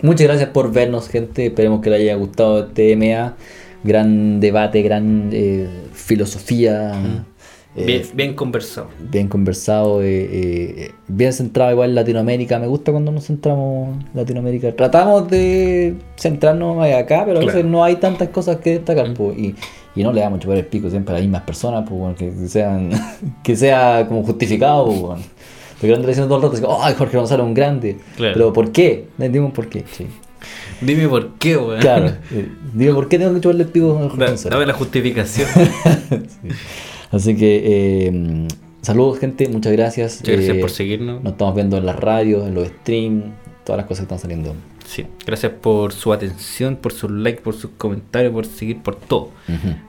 [0.00, 1.46] muchas gracias por vernos, gente.
[1.46, 3.34] Esperemos que les haya gustado este MA.
[3.82, 5.32] Gran debate, gran
[5.92, 7.24] filosofía.
[7.76, 8.88] Bien, bien conversado.
[8.98, 12.58] bien conversado, eh, eh, bien centrado igual en Latinoamérica.
[12.58, 14.74] Me gusta cuando nos centramos en Latinoamérica.
[14.74, 19.14] Tratamos de centrarnos acá, pero a veces no hay tantas cosas que destacar.
[19.14, 19.54] po, y,
[19.94, 22.90] y no le damos chupar el pico siempre a las mismas personas, bueno, que, sean
[23.44, 24.86] que sea como justificado.
[24.86, 25.22] pues, bueno.
[25.80, 27.96] Porque andan diciendo todo el rato, ay, Jorge Gonzalo es un grande.
[28.16, 28.34] Claro.
[28.34, 29.06] Pero ¿por qué?
[29.16, 29.84] Entendimos por qué.
[29.92, 30.06] sí.
[30.80, 31.80] Dime por qué, weón.
[31.80, 32.06] Claro.
[32.32, 34.54] eh, Digo, ¿por qué tengo que chuparle el pico a Jorge Da- Gonzalo?
[34.56, 35.48] Dame la justificación.
[36.10, 36.48] Sí.
[37.10, 38.48] Así que eh,
[38.82, 40.20] saludos gente, muchas gracias.
[40.20, 41.22] Muchas gracias Eh, por seguirnos.
[41.22, 43.24] Nos estamos viendo en las radios, en los streams,
[43.64, 44.54] todas las cosas que están saliendo.
[44.86, 49.30] Sí, gracias por su atención, por sus likes, por sus comentarios, por seguir, por todo.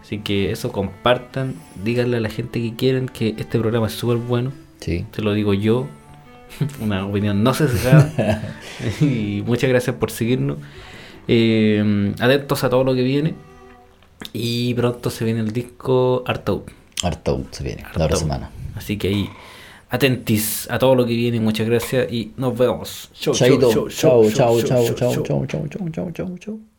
[0.02, 4.18] Así que eso, compartan, díganle a la gente que quieren que este programa es súper
[4.18, 4.52] bueno.
[4.80, 5.06] Sí.
[5.10, 5.88] Te lo digo yo,
[6.82, 8.56] una opinión no sesgada.
[9.02, 10.58] y muchas gracias por seguirnos.
[11.28, 13.34] Eh, atentos a todo lo que viene.
[14.34, 16.70] Y pronto se viene el disco Art Out.
[17.04, 18.22] Harto se viene, la otra Art Out.
[18.22, 18.52] semana.
[18.76, 19.30] Así que ahí,
[19.90, 21.40] atentis a todo lo que viene.
[21.40, 23.10] Muchas gracias y nos vemos.
[23.14, 23.72] Chau, chau, Chaito.
[23.72, 26.38] chau, Chao, chau, chao, chau, chao, chau, chao, chau.
[26.38, 26.71] chao,